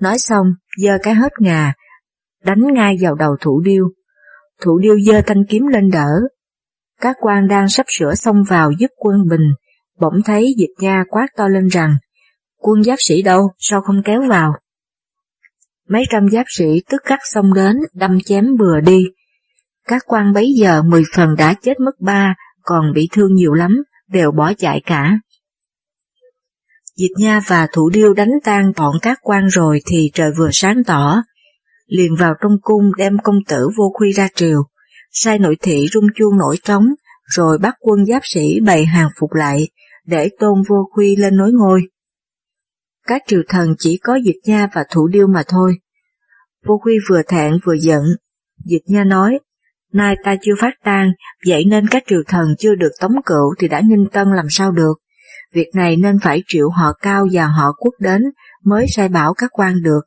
Nói 0.00 0.18
xong, 0.18 0.47
giơ 0.76 0.99
cái 1.02 1.14
hết 1.14 1.33
ngà, 1.38 1.73
đánh 2.44 2.73
ngay 2.73 2.97
vào 3.00 3.14
đầu 3.14 3.37
thủ 3.40 3.61
điêu. 3.64 3.85
Thủ 4.62 4.78
điêu 4.78 5.00
giơ 5.00 5.21
thanh 5.26 5.44
kiếm 5.49 5.66
lên 5.66 5.90
đỡ. 5.90 6.09
Các 7.00 7.16
quan 7.21 7.49
đang 7.49 7.68
sắp 7.68 7.87
sửa 7.88 8.14
xông 8.14 8.44
vào 8.49 8.71
giúp 8.78 8.90
quân 8.97 9.28
bình, 9.28 9.52
bỗng 10.00 10.23
thấy 10.25 10.54
dịch 10.59 10.75
nha 10.80 11.04
quát 11.09 11.26
to 11.37 11.49
lên 11.49 11.68
rằng, 11.68 11.97
quân 12.59 12.83
giáp 12.83 12.97
sĩ 12.99 13.23
đâu, 13.23 13.50
sao 13.59 13.80
không 13.80 14.02
kéo 14.04 14.23
vào? 14.28 14.52
Mấy 15.88 16.05
trăm 16.11 16.29
giáp 16.31 16.47
sĩ 16.49 16.83
tức 16.91 17.03
khắc 17.05 17.21
xông 17.33 17.55
đến, 17.55 17.76
đâm 17.95 18.21
chém 18.21 18.45
bừa 18.59 18.81
đi. 18.81 19.05
Các 19.88 20.03
quan 20.07 20.33
bấy 20.33 20.53
giờ 20.59 20.83
mười 20.83 21.03
phần 21.17 21.35
đã 21.38 21.55
chết 21.62 21.81
mất 21.81 22.00
ba, 22.00 22.35
còn 22.62 22.93
bị 22.95 23.09
thương 23.12 23.35
nhiều 23.35 23.53
lắm, 23.53 23.83
đều 24.09 24.33
bỏ 24.33 24.53
chạy 24.59 24.83
cả. 24.87 25.19
Diệt 26.97 27.11
Nha 27.19 27.41
và 27.47 27.67
Thủ 27.73 27.91
Điêu 27.91 28.14
đánh 28.14 28.33
tan 28.45 28.73
bọn 28.76 28.97
các 29.03 29.19
quan 29.23 29.47
rồi 29.47 29.81
thì 29.87 30.11
trời 30.14 30.31
vừa 30.38 30.49
sáng 30.53 30.85
tỏ, 30.87 31.23
liền 31.87 32.17
vào 32.19 32.35
trong 32.43 32.53
cung 32.62 32.91
đem 32.97 33.19
công 33.25 33.38
tử 33.49 33.69
vô 33.79 33.85
khuy 33.95 34.12
ra 34.12 34.29
triều, 34.35 34.62
sai 35.12 35.38
nội 35.38 35.57
thị 35.62 35.87
rung 35.93 36.07
chuông 36.14 36.38
nổi 36.38 36.57
trống, 36.64 36.87
rồi 37.25 37.59
bắt 37.59 37.75
quân 37.81 38.07
giáp 38.07 38.23
sĩ 38.25 38.61
bày 38.61 38.85
hàng 38.85 39.09
phục 39.21 39.33
lại, 39.33 39.69
để 40.07 40.31
tôn 40.41 40.62
vô 40.69 40.76
khuy 40.93 41.17
lên 41.17 41.37
nối 41.37 41.53
ngôi. 41.53 41.81
Các 43.06 43.23
triều 43.26 43.42
thần 43.49 43.75
chỉ 43.78 43.99
có 44.02 44.14
Dịch 44.14 44.40
Nha 44.44 44.68
và 44.75 44.84
Thủ 44.90 45.08
Điêu 45.08 45.26
mà 45.26 45.42
thôi. 45.49 45.75
Vô 46.66 46.80
Huy 46.84 46.94
vừa 47.08 47.23
thẹn 47.23 47.58
vừa 47.64 47.75
giận, 47.75 48.02
Dịch 48.64 48.82
Nha 48.87 49.04
nói, 49.04 49.38
nay 49.92 50.16
ta 50.25 50.37
chưa 50.42 50.52
phát 50.61 50.75
tan, 50.84 51.12
vậy 51.46 51.64
nên 51.64 51.88
các 51.88 52.02
triều 52.06 52.23
thần 52.28 52.54
chưa 52.58 52.75
được 52.75 52.90
tống 53.00 53.12
cựu 53.26 53.54
thì 53.58 53.68
đã 53.68 53.80
nghinh 53.84 54.06
tân 54.12 54.28
làm 54.28 54.46
sao 54.50 54.73
được. 54.73 54.94
Việc 55.54 55.68
này 55.75 55.96
nên 55.96 56.18
phải 56.18 56.42
triệu 56.46 56.70
họ 56.70 56.92
cao 56.92 57.26
và 57.32 57.46
họ 57.46 57.73
quốc 57.73 57.94
đến 57.99 58.23
mới 58.64 58.87
sai 58.88 59.08
bảo 59.08 59.34
các 59.34 59.50
quan 59.52 59.82
được. 59.82 60.00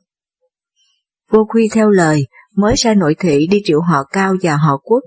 Vô 1.30 1.46
Huy 1.52 1.68
theo 1.72 1.90
lời, 1.90 2.26
mới 2.56 2.76
sai 2.76 2.94
nội 2.94 3.14
thị 3.18 3.46
đi 3.50 3.62
triệu 3.64 3.80
họ 3.80 4.04
cao 4.12 4.36
và 4.42 4.56
họ 4.56 4.76
quốc. 4.76 5.00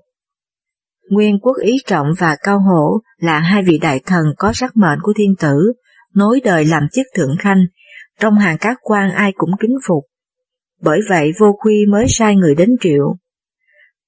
Nguyên 1.09 1.39
quốc 1.39 1.57
ý 1.57 1.77
trọng 1.87 2.07
và 2.17 2.35
cao 2.43 2.59
hổ 2.59 3.01
là 3.17 3.39
hai 3.39 3.63
vị 3.63 3.77
đại 3.77 4.01
thần 4.05 4.25
có 4.37 4.51
sắc 4.53 4.77
mệnh 4.77 4.99
của 5.01 5.13
thiên 5.17 5.35
tử, 5.39 5.73
nối 6.15 6.41
đời 6.43 6.65
làm 6.65 6.83
chức 6.93 7.05
thượng 7.15 7.35
khanh, 7.39 7.65
trong 8.21 8.37
hàng 8.37 8.57
các 8.57 8.77
quan 8.81 9.11
ai 9.11 9.31
cũng 9.35 9.51
kính 9.59 9.75
phục. 9.87 10.03
Bởi 10.81 10.99
vậy 11.09 11.31
vô 11.39 11.55
khuy 11.59 11.85
mới 11.91 12.05
sai 12.09 12.35
người 12.35 12.55
đến 12.55 12.69
triệu. 12.81 13.15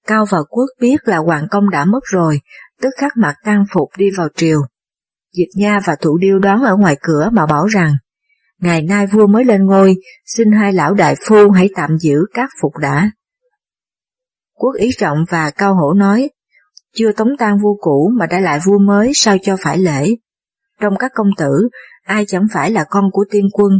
Cao 0.08 0.26
và 0.30 0.38
quốc 0.50 0.66
biết 0.80 0.98
là 1.04 1.18
hoàng 1.18 1.48
công 1.52 1.70
đã 1.70 1.86
mất 1.86 2.00
rồi, 2.04 2.42
tức 2.82 2.90
khắc 2.98 3.12
mặt 3.18 3.36
tăng 3.44 3.64
phục 3.74 3.90
đi 3.98 4.10
vào 4.18 4.28
triều. 4.36 4.60
Dịch 5.34 5.50
Nha 5.56 5.80
và 5.86 5.96
Thủ 5.96 6.18
Điêu 6.18 6.40
đón 6.40 6.64
ở 6.64 6.76
ngoài 6.76 6.98
cửa 7.02 7.30
mà 7.34 7.46
bảo 7.46 7.66
rằng, 7.66 7.94
ngày 8.60 8.82
nay 8.82 9.08
vua 9.08 9.28
mới 9.28 9.44
lên 9.46 9.66
ngôi, 9.66 9.96
xin 10.26 10.52
hai 10.52 10.74
lão 10.74 10.94
đại 10.94 11.16
phu 11.28 11.50
hãy 11.50 11.70
tạm 11.76 11.98
giữ 11.98 12.20
các 12.34 12.50
phục 12.62 12.78
đã. 12.78 13.12
Quốc 14.54 14.76
ý 14.76 14.90
trọng 14.98 15.18
và 15.30 15.52
cao 15.52 15.76
hổ 15.76 15.94
nói, 15.94 16.30
chưa 16.96 17.12
tống 17.12 17.38
tan 17.40 17.58
vua 17.64 17.76
cũ 17.82 18.12
mà 18.20 18.26
đã 18.26 18.40
lại 18.40 18.60
vua 18.66 18.80
mới 18.80 19.12
sao 19.16 19.38
cho 19.42 19.58
phải 19.64 19.78
lễ. 19.78 20.16
Trong 20.80 20.98
các 20.98 21.12
công 21.16 21.30
tử, 21.38 21.70
ai 22.04 22.26
chẳng 22.28 22.48
phải 22.54 22.72
là 22.72 22.86
con 22.90 23.12
của 23.12 23.26
tiên 23.32 23.46
quân, 23.54 23.72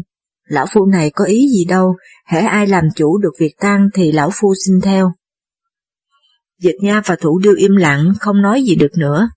lão 0.44 0.66
phu 0.74 0.86
này 0.86 1.12
có 1.16 1.26
ý 1.26 1.48
gì 1.48 1.66
đâu, 1.66 1.96
hễ 2.28 2.40
ai 2.40 2.68
làm 2.68 2.84
chủ 2.96 3.18
được 3.18 3.32
việc 3.40 3.54
tang 3.60 3.90
thì 3.94 4.12
lão 4.12 4.30
phu 4.34 4.54
xin 4.66 4.82
theo. 4.82 5.12
Dịch 6.60 6.76
Nha 6.82 7.02
và 7.06 7.16
Thủ 7.16 7.40
Điêu 7.44 7.54
im 7.58 7.76
lặng, 7.76 8.14
không 8.20 8.42
nói 8.42 8.64
gì 8.64 8.76
được 8.76 8.92
nữa. 8.98 9.30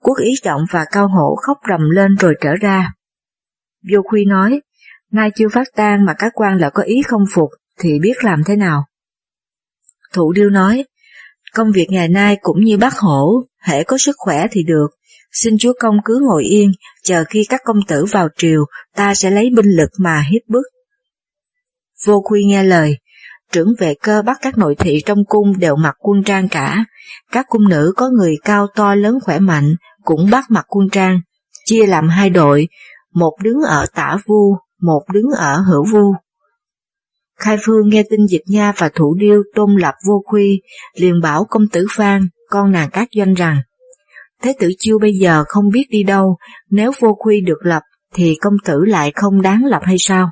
Quốc 0.00 0.18
ý 0.18 0.30
trọng 0.42 0.60
và 0.70 0.84
cao 0.92 1.08
hổ 1.08 1.36
khóc 1.46 1.58
rầm 1.68 1.90
lên 1.90 2.14
rồi 2.14 2.34
trở 2.40 2.54
ra. 2.60 2.92
Vô 3.92 4.02
Khuy 4.04 4.24
nói, 4.24 4.60
nay 5.12 5.30
chưa 5.36 5.48
phát 5.48 5.66
tang 5.74 6.04
mà 6.04 6.14
các 6.18 6.32
quan 6.34 6.58
lại 6.58 6.70
có 6.74 6.82
ý 6.82 7.02
không 7.06 7.24
phục, 7.34 7.50
thì 7.78 7.98
biết 7.98 8.24
làm 8.24 8.42
thế 8.46 8.56
nào? 8.56 8.84
Thủ 10.12 10.32
Điêu 10.32 10.50
nói, 10.50 10.84
công 11.54 11.72
việc 11.72 11.86
ngày 11.90 12.08
nay 12.08 12.36
cũng 12.40 12.64
như 12.64 12.78
bác 12.78 12.98
hổ, 12.98 13.42
hễ 13.62 13.84
có 13.84 13.98
sức 13.98 14.16
khỏe 14.18 14.46
thì 14.50 14.62
được, 14.62 14.88
xin 15.34 15.58
chúa 15.58 15.72
công 15.80 15.96
cứ 16.04 16.20
ngồi 16.22 16.44
yên, 16.44 16.72
chờ 17.02 17.24
khi 17.30 17.44
các 17.48 17.60
công 17.64 17.78
tử 17.88 18.04
vào 18.04 18.28
triều, 18.36 18.64
ta 18.96 19.14
sẽ 19.14 19.30
lấy 19.30 19.50
binh 19.56 19.70
lực 19.76 19.90
mà 19.98 20.24
hiếp 20.30 20.42
bức. 20.48 20.62
Vô 22.06 22.22
Khuy 22.24 22.44
nghe 22.44 22.62
lời, 22.62 22.98
trưởng 23.52 23.74
vệ 23.78 23.94
cơ 24.02 24.22
bắt 24.22 24.38
các 24.42 24.58
nội 24.58 24.74
thị 24.78 25.02
trong 25.06 25.18
cung 25.28 25.58
đều 25.58 25.76
mặc 25.76 25.96
quân 25.98 26.22
trang 26.24 26.48
cả, 26.48 26.84
các 27.32 27.46
cung 27.48 27.68
nữ 27.68 27.92
có 27.96 28.08
người 28.08 28.34
cao 28.44 28.66
to 28.74 28.94
lớn 28.94 29.18
khỏe 29.22 29.38
mạnh 29.38 29.74
cũng 30.04 30.30
bắt 30.30 30.44
mặc 30.48 30.64
quân 30.68 30.88
trang, 30.92 31.20
chia 31.64 31.86
làm 31.86 32.08
hai 32.08 32.30
đội, 32.30 32.68
một 33.14 33.36
đứng 33.42 33.62
ở 33.66 33.86
tả 33.94 34.16
vu, 34.26 34.56
một 34.80 35.02
đứng 35.12 35.30
ở 35.36 35.56
hữu 35.56 35.84
vu. 35.84 36.14
Khai 37.38 37.56
Phương 37.66 37.88
nghe 37.88 38.02
tin 38.10 38.26
Dịch 38.26 38.42
Nha 38.46 38.72
và 38.76 38.88
Thủ 38.88 39.14
Điêu 39.14 39.42
tôn 39.54 39.76
lập 39.76 39.94
vô 40.06 40.22
khuy, 40.26 40.62
liền 40.94 41.20
bảo 41.20 41.46
công 41.50 41.68
tử 41.72 41.86
Phan, 41.96 42.28
con 42.50 42.72
nàng 42.72 42.90
các 42.92 43.08
doanh 43.16 43.34
rằng, 43.34 43.60
Thế 44.44 44.54
tử 44.58 44.72
chiêu 44.78 44.98
bây 44.98 45.12
giờ 45.12 45.44
không 45.48 45.70
biết 45.72 45.84
đi 45.90 46.02
đâu, 46.02 46.36
nếu 46.70 46.92
vô 47.00 47.16
khuy 47.18 47.40
được 47.40 47.58
lập 47.62 47.82
thì 48.14 48.34
công 48.40 48.54
tử 48.64 48.84
lại 48.86 49.12
không 49.14 49.42
đáng 49.42 49.64
lập 49.64 49.80
hay 49.84 49.96
sao? 49.98 50.30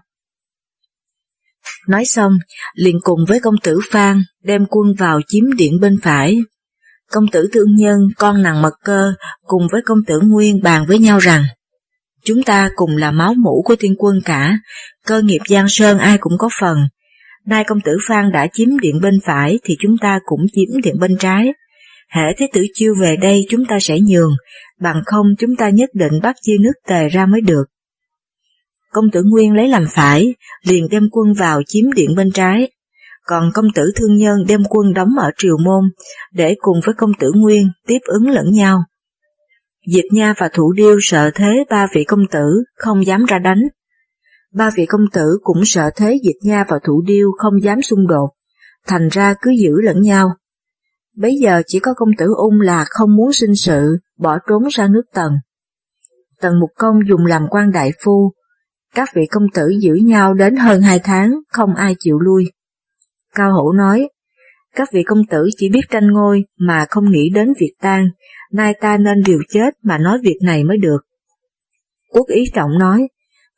Nói 1.88 2.04
xong, 2.04 2.32
liền 2.74 2.98
cùng 3.02 3.20
với 3.28 3.40
công 3.40 3.54
tử 3.62 3.78
Phan 3.90 4.22
đem 4.44 4.66
quân 4.66 4.86
vào 4.98 5.20
chiếm 5.28 5.52
điện 5.56 5.72
bên 5.80 5.96
phải. 6.02 6.38
Công 7.10 7.28
tử 7.28 7.48
Thương 7.52 7.74
Nhân, 7.76 7.98
con 8.18 8.42
nàng 8.42 8.62
mật 8.62 8.74
cơ, 8.84 9.12
cùng 9.46 9.62
với 9.72 9.82
công 9.84 9.98
tử 10.06 10.20
Nguyên 10.22 10.62
bàn 10.62 10.84
với 10.86 10.98
nhau 10.98 11.18
rằng, 11.18 11.44
chúng 12.24 12.42
ta 12.42 12.70
cùng 12.76 12.96
là 12.96 13.10
máu 13.10 13.34
mũ 13.34 13.62
của 13.64 13.76
tiên 13.76 13.94
quân 13.98 14.20
cả, 14.24 14.58
cơ 15.06 15.22
nghiệp 15.22 15.40
Giang 15.48 15.68
Sơn 15.68 15.98
ai 15.98 16.18
cũng 16.18 16.38
có 16.38 16.48
phần. 16.60 16.78
Nay 17.46 17.64
công 17.66 17.80
tử 17.80 17.92
Phan 18.08 18.32
đã 18.32 18.46
chiếm 18.52 18.78
điện 18.78 19.00
bên 19.02 19.14
phải 19.26 19.58
thì 19.64 19.76
chúng 19.80 19.96
ta 20.00 20.18
cũng 20.24 20.40
chiếm 20.52 20.80
điện 20.82 20.94
bên 21.00 21.16
trái. 21.18 21.52
Hễ 22.16 22.22
thế 22.38 22.46
tử 22.52 22.62
chiêu 22.74 22.94
về 23.00 23.16
đây 23.16 23.40
chúng 23.48 23.64
ta 23.68 23.78
sẽ 23.80 23.98
nhường, 24.08 24.30
bằng 24.80 25.02
không 25.06 25.26
chúng 25.38 25.56
ta 25.56 25.68
nhất 25.68 25.90
định 25.94 26.12
bắt 26.22 26.36
chia 26.42 26.56
nước 26.60 26.72
tề 26.88 27.08
ra 27.08 27.26
mới 27.26 27.40
được. 27.40 27.64
Công 28.92 29.10
tử 29.12 29.22
Nguyên 29.24 29.52
lấy 29.52 29.68
làm 29.68 29.84
phải, 29.90 30.34
liền 30.66 30.88
đem 30.90 31.08
quân 31.10 31.32
vào 31.32 31.60
chiếm 31.66 31.92
điện 31.92 32.14
bên 32.16 32.30
trái, 32.32 32.70
còn 33.26 33.50
công 33.54 33.66
tử 33.74 33.92
Thương 33.96 34.16
Nhân 34.16 34.44
đem 34.48 34.60
quân 34.68 34.92
đóng 34.94 35.08
ở 35.18 35.30
Triều 35.38 35.56
Môn, 35.64 35.84
để 36.32 36.54
cùng 36.58 36.80
với 36.84 36.94
công 36.98 37.10
tử 37.18 37.32
Nguyên 37.34 37.68
tiếp 37.86 37.98
ứng 38.04 38.30
lẫn 38.30 38.52
nhau. 38.52 38.78
Dịch 39.86 40.04
Nha 40.12 40.34
và 40.38 40.48
Thủ 40.52 40.72
Điêu 40.72 40.98
sợ 41.00 41.30
thế 41.34 41.64
ba 41.70 41.86
vị 41.94 42.04
công 42.04 42.26
tử 42.30 42.62
không 42.76 43.06
dám 43.06 43.24
ra 43.24 43.38
đánh. 43.38 43.60
Ba 44.54 44.70
vị 44.76 44.86
công 44.86 45.04
tử 45.12 45.38
cũng 45.42 45.64
sợ 45.64 45.90
thế 45.96 46.18
Dịch 46.24 46.36
Nha 46.42 46.64
và 46.68 46.78
Thủ 46.84 47.02
Điêu 47.06 47.30
không 47.38 47.62
dám 47.62 47.82
xung 47.82 48.06
đột, 48.06 48.30
thành 48.86 49.08
ra 49.08 49.34
cứ 49.42 49.50
giữ 49.50 49.80
lẫn 49.82 50.02
nhau. 50.02 50.30
Bấy 51.16 51.34
giờ 51.42 51.62
chỉ 51.66 51.80
có 51.80 51.94
công 51.96 52.08
tử 52.18 52.34
ung 52.36 52.60
là 52.60 52.84
không 52.88 53.16
muốn 53.16 53.32
sinh 53.32 53.54
sự, 53.56 53.96
bỏ 54.18 54.38
trốn 54.48 54.62
ra 54.70 54.88
nước 54.88 55.02
Tần. 55.14 55.32
Tần 56.40 56.60
Mục 56.60 56.70
Công 56.78 56.96
dùng 57.08 57.26
làm 57.26 57.42
quan 57.50 57.72
đại 57.72 57.90
phu, 58.04 58.32
các 58.94 59.08
vị 59.14 59.22
công 59.30 59.46
tử 59.54 59.68
giữ 59.80 59.94
nhau 59.94 60.34
đến 60.34 60.56
hơn 60.56 60.80
hai 60.80 60.98
tháng, 60.98 61.32
không 61.48 61.74
ai 61.74 61.96
chịu 61.98 62.18
lui. 62.18 62.52
Cao 63.34 63.52
Hữu 63.52 63.72
nói, 63.72 64.08
các 64.74 64.88
vị 64.92 65.02
công 65.02 65.26
tử 65.30 65.48
chỉ 65.56 65.68
biết 65.68 65.80
tranh 65.90 66.12
ngôi 66.12 66.44
mà 66.58 66.86
không 66.90 67.10
nghĩ 67.10 67.30
đến 67.34 67.52
việc 67.60 67.72
tang, 67.80 68.08
nay 68.52 68.74
ta 68.80 68.96
nên 68.96 69.22
điều 69.26 69.38
chết 69.48 69.74
mà 69.82 69.98
nói 69.98 70.18
việc 70.22 70.38
này 70.42 70.64
mới 70.64 70.76
được. 70.76 70.98
Quốc 72.10 72.26
ý 72.28 72.44
trọng 72.54 72.78
nói, 72.78 73.08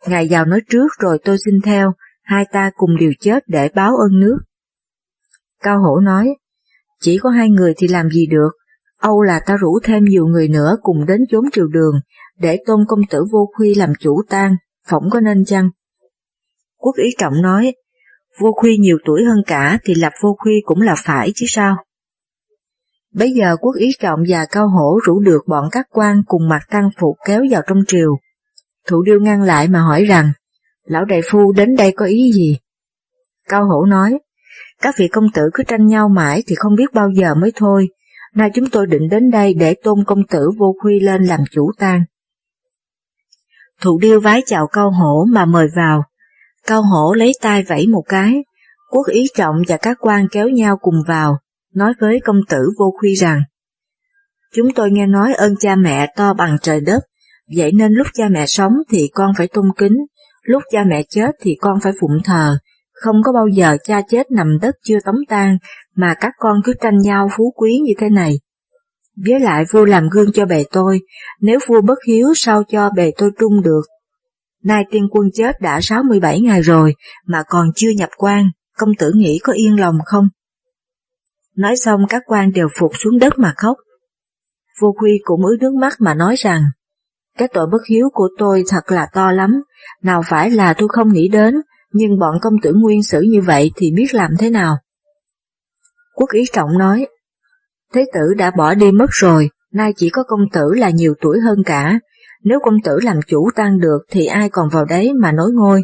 ngài 0.06 0.26
vào 0.30 0.44
nói 0.44 0.60
trước 0.70 0.88
rồi 0.98 1.18
tôi 1.24 1.36
xin 1.44 1.54
theo, 1.64 1.92
hai 2.22 2.44
ta 2.52 2.70
cùng 2.76 2.96
điều 2.98 3.12
chết 3.20 3.42
để 3.46 3.68
báo 3.74 3.96
ơn 3.96 4.20
nước. 4.20 4.38
Cao 5.62 5.82
Hổ 5.82 6.00
nói, 6.00 6.34
chỉ 7.04 7.18
có 7.18 7.30
hai 7.30 7.50
người 7.50 7.74
thì 7.76 7.88
làm 7.88 8.10
gì 8.10 8.26
được, 8.26 8.50
Âu 9.00 9.22
là 9.22 9.40
ta 9.46 9.56
rủ 9.56 9.78
thêm 9.82 10.04
nhiều 10.04 10.26
người 10.26 10.48
nữa 10.48 10.76
cùng 10.82 11.06
đến 11.06 11.20
chốn 11.30 11.44
triều 11.52 11.66
đường, 11.66 11.94
để 12.38 12.58
tôn 12.66 12.84
công 12.88 13.00
tử 13.10 13.24
vô 13.32 13.48
khuy 13.56 13.74
làm 13.74 13.92
chủ 14.00 14.22
tang, 14.28 14.56
phỏng 14.88 15.10
có 15.10 15.20
nên 15.20 15.44
chăng? 15.44 15.70
Quốc 16.78 16.96
ý 16.96 17.10
trọng 17.18 17.42
nói, 17.42 17.74
vô 18.40 18.52
khuy 18.52 18.76
nhiều 18.76 18.98
tuổi 19.04 19.24
hơn 19.24 19.42
cả 19.46 19.78
thì 19.84 19.94
lập 19.94 20.12
vô 20.22 20.36
khuy 20.38 20.52
cũng 20.64 20.80
là 20.80 20.94
phải 21.04 21.32
chứ 21.34 21.46
sao? 21.48 21.76
Bây 23.12 23.30
giờ 23.30 23.56
quốc 23.60 23.76
ý 23.76 23.90
trọng 24.00 24.20
và 24.28 24.46
cao 24.50 24.68
hổ 24.68 24.98
rủ 25.06 25.20
được 25.20 25.40
bọn 25.46 25.68
các 25.72 25.86
quan 25.90 26.22
cùng 26.26 26.48
mặt 26.48 26.62
tăng 26.70 26.88
phục 27.00 27.16
kéo 27.26 27.44
vào 27.50 27.62
trong 27.66 27.78
triều. 27.86 28.18
Thủ 28.88 29.02
điêu 29.02 29.20
ngăn 29.20 29.42
lại 29.42 29.68
mà 29.68 29.80
hỏi 29.80 30.04
rằng, 30.04 30.32
lão 30.84 31.04
đại 31.04 31.20
phu 31.30 31.52
đến 31.52 31.76
đây 31.76 31.92
có 31.96 32.06
ý 32.06 32.32
gì? 32.32 32.58
Cao 33.48 33.64
hổ 33.64 33.84
nói, 33.84 34.18
các 34.84 34.94
vị 34.98 35.08
công 35.08 35.24
tử 35.34 35.42
cứ 35.54 35.62
tranh 35.62 35.86
nhau 35.86 36.08
mãi 36.08 36.42
thì 36.46 36.54
không 36.54 36.74
biết 36.74 36.92
bao 36.92 37.10
giờ 37.10 37.34
mới 37.34 37.52
thôi, 37.56 37.88
nay 38.34 38.50
chúng 38.54 38.70
tôi 38.70 38.86
định 38.86 39.08
đến 39.10 39.30
đây 39.30 39.54
để 39.54 39.74
tôn 39.74 40.04
công 40.06 40.26
tử 40.26 40.50
vô 40.58 40.74
khuy 40.82 41.00
lên 41.00 41.24
làm 41.24 41.40
chủ 41.50 41.70
tang. 41.78 42.02
Thụ 43.80 43.98
điêu 43.98 44.20
vái 44.20 44.42
chào 44.46 44.66
cao 44.66 44.90
hổ 44.90 45.24
mà 45.24 45.44
mời 45.44 45.66
vào. 45.76 46.02
Cao 46.66 46.82
hổ 46.82 47.14
lấy 47.14 47.32
tay 47.42 47.62
vẫy 47.62 47.86
một 47.86 48.02
cái, 48.08 48.44
quốc 48.90 49.06
ý 49.06 49.26
trọng 49.36 49.56
và 49.68 49.76
các 49.76 49.96
quan 50.00 50.26
kéo 50.32 50.48
nhau 50.48 50.78
cùng 50.82 51.02
vào, 51.08 51.38
nói 51.74 51.92
với 52.00 52.20
công 52.24 52.40
tử 52.48 52.70
vô 52.78 52.94
khuy 53.00 53.14
rằng 53.14 53.42
Chúng 54.54 54.68
tôi 54.74 54.90
nghe 54.90 55.06
nói 55.06 55.34
ơn 55.34 55.54
cha 55.60 55.76
mẹ 55.76 56.12
to 56.16 56.34
bằng 56.34 56.56
trời 56.62 56.80
đất, 56.80 57.00
vậy 57.56 57.72
nên 57.72 57.92
lúc 57.92 58.06
cha 58.14 58.28
mẹ 58.30 58.46
sống 58.46 58.72
thì 58.90 59.10
con 59.14 59.32
phải 59.38 59.48
tôn 59.48 59.66
kính, 59.76 59.96
lúc 60.42 60.62
cha 60.72 60.84
mẹ 60.84 61.02
chết 61.08 61.30
thì 61.40 61.56
con 61.60 61.78
phải 61.82 61.92
phụng 62.00 62.22
thờ, 62.24 62.58
không 63.04 63.22
có 63.24 63.32
bao 63.32 63.48
giờ 63.48 63.76
cha 63.84 64.00
chết 64.08 64.30
nằm 64.30 64.58
đất 64.62 64.74
chưa 64.84 64.98
tống 65.04 65.18
tan, 65.28 65.58
mà 65.96 66.14
các 66.20 66.32
con 66.38 66.60
cứ 66.64 66.72
tranh 66.80 66.98
nhau 66.98 67.28
phú 67.36 67.52
quý 67.56 67.78
như 67.84 67.92
thế 67.98 68.08
này. 68.08 68.40
Với 69.26 69.40
lại 69.40 69.64
vua 69.72 69.84
làm 69.84 70.08
gương 70.08 70.32
cho 70.32 70.46
bề 70.46 70.64
tôi, 70.72 71.00
nếu 71.40 71.58
vua 71.68 71.80
bất 71.80 71.98
hiếu 72.06 72.32
sao 72.36 72.62
cho 72.68 72.90
bề 72.96 73.12
tôi 73.16 73.30
trung 73.40 73.62
được. 73.62 73.82
Nay 74.62 74.84
tiên 74.90 75.08
quân 75.10 75.28
chết 75.34 75.60
đã 75.60 75.80
67 75.80 76.40
ngày 76.40 76.62
rồi 76.62 76.94
mà 77.26 77.42
còn 77.48 77.68
chưa 77.76 77.90
nhập 77.96 78.10
quan, 78.16 78.50
công 78.78 78.94
tử 78.98 79.12
nghĩ 79.14 79.38
có 79.42 79.52
yên 79.52 79.80
lòng 79.80 79.98
không? 80.04 80.28
Nói 81.56 81.76
xong 81.76 82.00
các 82.08 82.22
quan 82.26 82.52
đều 82.52 82.68
phục 82.78 82.92
xuống 82.98 83.18
đất 83.18 83.38
mà 83.38 83.54
khóc. 83.56 83.76
Vô 84.80 84.94
Huy 85.00 85.20
cũng 85.24 85.46
ướt 85.46 85.56
nước 85.60 85.74
mắt 85.80 85.92
mà 85.98 86.14
nói 86.14 86.34
rằng, 86.38 86.62
cái 87.38 87.48
tội 87.48 87.66
bất 87.72 87.86
hiếu 87.88 88.08
của 88.12 88.28
tôi 88.38 88.64
thật 88.68 88.92
là 88.92 89.06
to 89.12 89.32
lắm, 89.32 89.62
nào 90.02 90.22
phải 90.26 90.50
là 90.50 90.74
tôi 90.74 90.88
không 90.88 91.12
nghĩ 91.12 91.28
đến, 91.28 91.54
nhưng 91.94 92.18
bọn 92.18 92.38
công 92.42 92.54
tử 92.62 92.72
nguyên 92.74 93.02
xử 93.02 93.20
như 93.20 93.40
vậy 93.40 93.70
thì 93.76 93.92
biết 93.96 94.14
làm 94.14 94.30
thế 94.38 94.50
nào? 94.50 94.76
Quốc 96.14 96.30
ý 96.30 96.44
trọng 96.52 96.78
nói, 96.78 97.06
Thế 97.94 98.04
tử 98.14 98.34
đã 98.36 98.50
bỏ 98.56 98.74
đi 98.74 98.92
mất 98.92 99.06
rồi, 99.10 99.50
nay 99.72 99.92
chỉ 99.96 100.10
có 100.10 100.22
công 100.22 100.40
tử 100.52 100.74
là 100.74 100.90
nhiều 100.90 101.14
tuổi 101.20 101.40
hơn 101.40 101.62
cả, 101.66 101.98
nếu 102.44 102.58
công 102.62 102.74
tử 102.84 102.98
làm 103.02 103.16
chủ 103.26 103.48
tan 103.54 103.78
được 103.80 103.98
thì 104.10 104.26
ai 104.26 104.48
còn 104.48 104.68
vào 104.68 104.84
đấy 104.84 105.12
mà 105.12 105.32
nối 105.32 105.50
ngôi. 105.52 105.82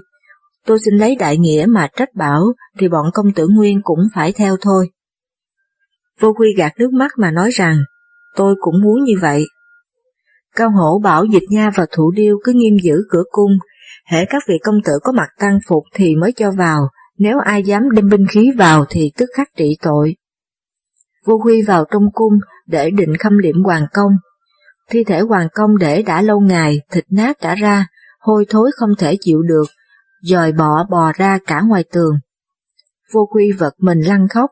Tôi 0.67 0.79
xin 0.85 0.95
lấy 0.95 1.17
đại 1.17 1.37
nghĩa 1.37 1.67
mà 1.69 1.89
trách 1.97 2.15
bảo 2.15 2.53
thì 2.79 2.89
bọn 2.89 3.11
công 3.15 3.33
tử 3.33 3.49
nguyên 3.49 3.81
cũng 3.83 3.99
phải 4.15 4.33
theo 4.33 4.57
thôi. 4.61 4.91
Vô 6.21 6.33
Quy 6.33 6.49
gạt 6.57 6.73
nước 6.79 6.93
mắt 6.93 7.13
mà 7.19 7.31
nói 7.31 7.51
rằng, 7.51 7.79
tôi 8.37 8.55
cũng 8.61 8.83
muốn 8.83 9.05
như 9.05 9.15
vậy. 9.21 9.45
Cao 10.57 10.71
hổ 10.71 10.99
bảo 10.99 11.25
dịch 11.25 11.45
nha 11.51 11.71
và 11.75 11.87
thủ 11.93 12.11
điêu 12.11 12.39
cứ 12.45 12.53
nghiêm 12.53 12.77
giữ 12.83 12.95
cửa 13.11 13.23
cung, 13.31 13.53
hễ 14.11 14.25
các 14.25 14.43
vị 14.49 14.55
công 14.63 14.83
tử 14.85 14.93
có 15.03 15.13
mặt 15.13 15.29
tăng 15.39 15.59
phục 15.69 15.85
thì 15.95 16.17
mới 16.17 16.33
cho 16.33 16.51
vào, 16.51 16.89
nếu 17.19 17.39
ai 17.39 17.63
dám 17.63 17.83
đem 17.91 18.09
binh 18.09 18.27
khí 18.27 18.51
vào 18.59 18.85
thì 18.91 19.13
tức 19.17 19.27
khắc 19.37 19.49
trị 19.57 19.77
tội. 19.83 20.17
Vua 21.27 21.39
Huy 21.39 21.63
vào 21.63 21.85
trong 21.91 22.03
cung 22.13 22.33
để 22.67 22.91
định 22.91 23.17
khâm 23.17 23.39
liệm 23.39 23.63
hoàng 23.65 23.87
công. 23.93 24.13
Thi 24.91 25.05
thể 25.05 25.21
hoàng 25.21 25.49
công 25.55 25.79
để 25.79 26.03
đã 26.03 26.23
lâu 26.23 26.41
ngày, 26.41 26.81
thịt 26.93 27.05
nát 27.11 27.37
đã 27.43 27.55
ra, 27.55 27.87
hôi 28.21 28.47
thối 28.49 28.71
không 28.77 28.91
thể 28.99 29.17
chịu 29.21 29.43
được, 29.43 29.67
dòi 30.23 30.53
bọ 30.53 30.87
bò 30.91 31.13
ra 31.13 31.39
cả 31.47 31.61
ngoài 31.61 31.85
tường. 31.93 32.15
vua 33.13 33.27
huy 33.33 33.53
vật 33.53 33.75
mình 33.79 34.01
lăn 34.01 34.29
khóc, 34.29 34.51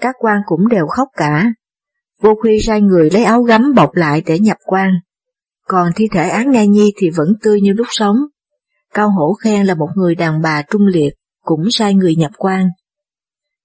các 0.00 0.14
quan 0.18 0.40
cũng 0.46 0.68
đều 0.68 0.86
khóc 0.86 1.08
cả. 1.16 1.52
vua 2.22 2.34
huy 2.42 2.60
sai 2.60 2.80
người 2.80 3.10
lấy 3.10 3.24
áo 3.24 3.42
gấm 3.42 3.74
bọc 3.74 3.94
lại 3.94 4.22
để 4.26 4.38
nhập 4.38 4.56
quan, 4.64 4.90
còn 5.68 5.92
thi 5.96 6.08
thể 6.12 6.28
án 6.28 6.50
Nga 6.50 6.64
Nhi 6.64 6.92
thì 6.96 7.10
vẫn 7.10 7.28
tươi 7.42 7.60
như 7.60 7.72
lúc 7.72 7.86
sống. 7.90 8.16
Cao 8.96 9.10
Hổ 9.10 9.34
khen 9.44 9.66
là 9.66 9.74
một 9.74 9.88
người 9.96 10.14
đàn 10.14 10.42
bà 10.42 10.62
trung 10.70 10.86
liệt, 10.86 11.10
cũng 11.42 11.70
sai 11.70 11.94
người 11.94 12.16
nhập 12.16 12.30
quan. 12.38 12.68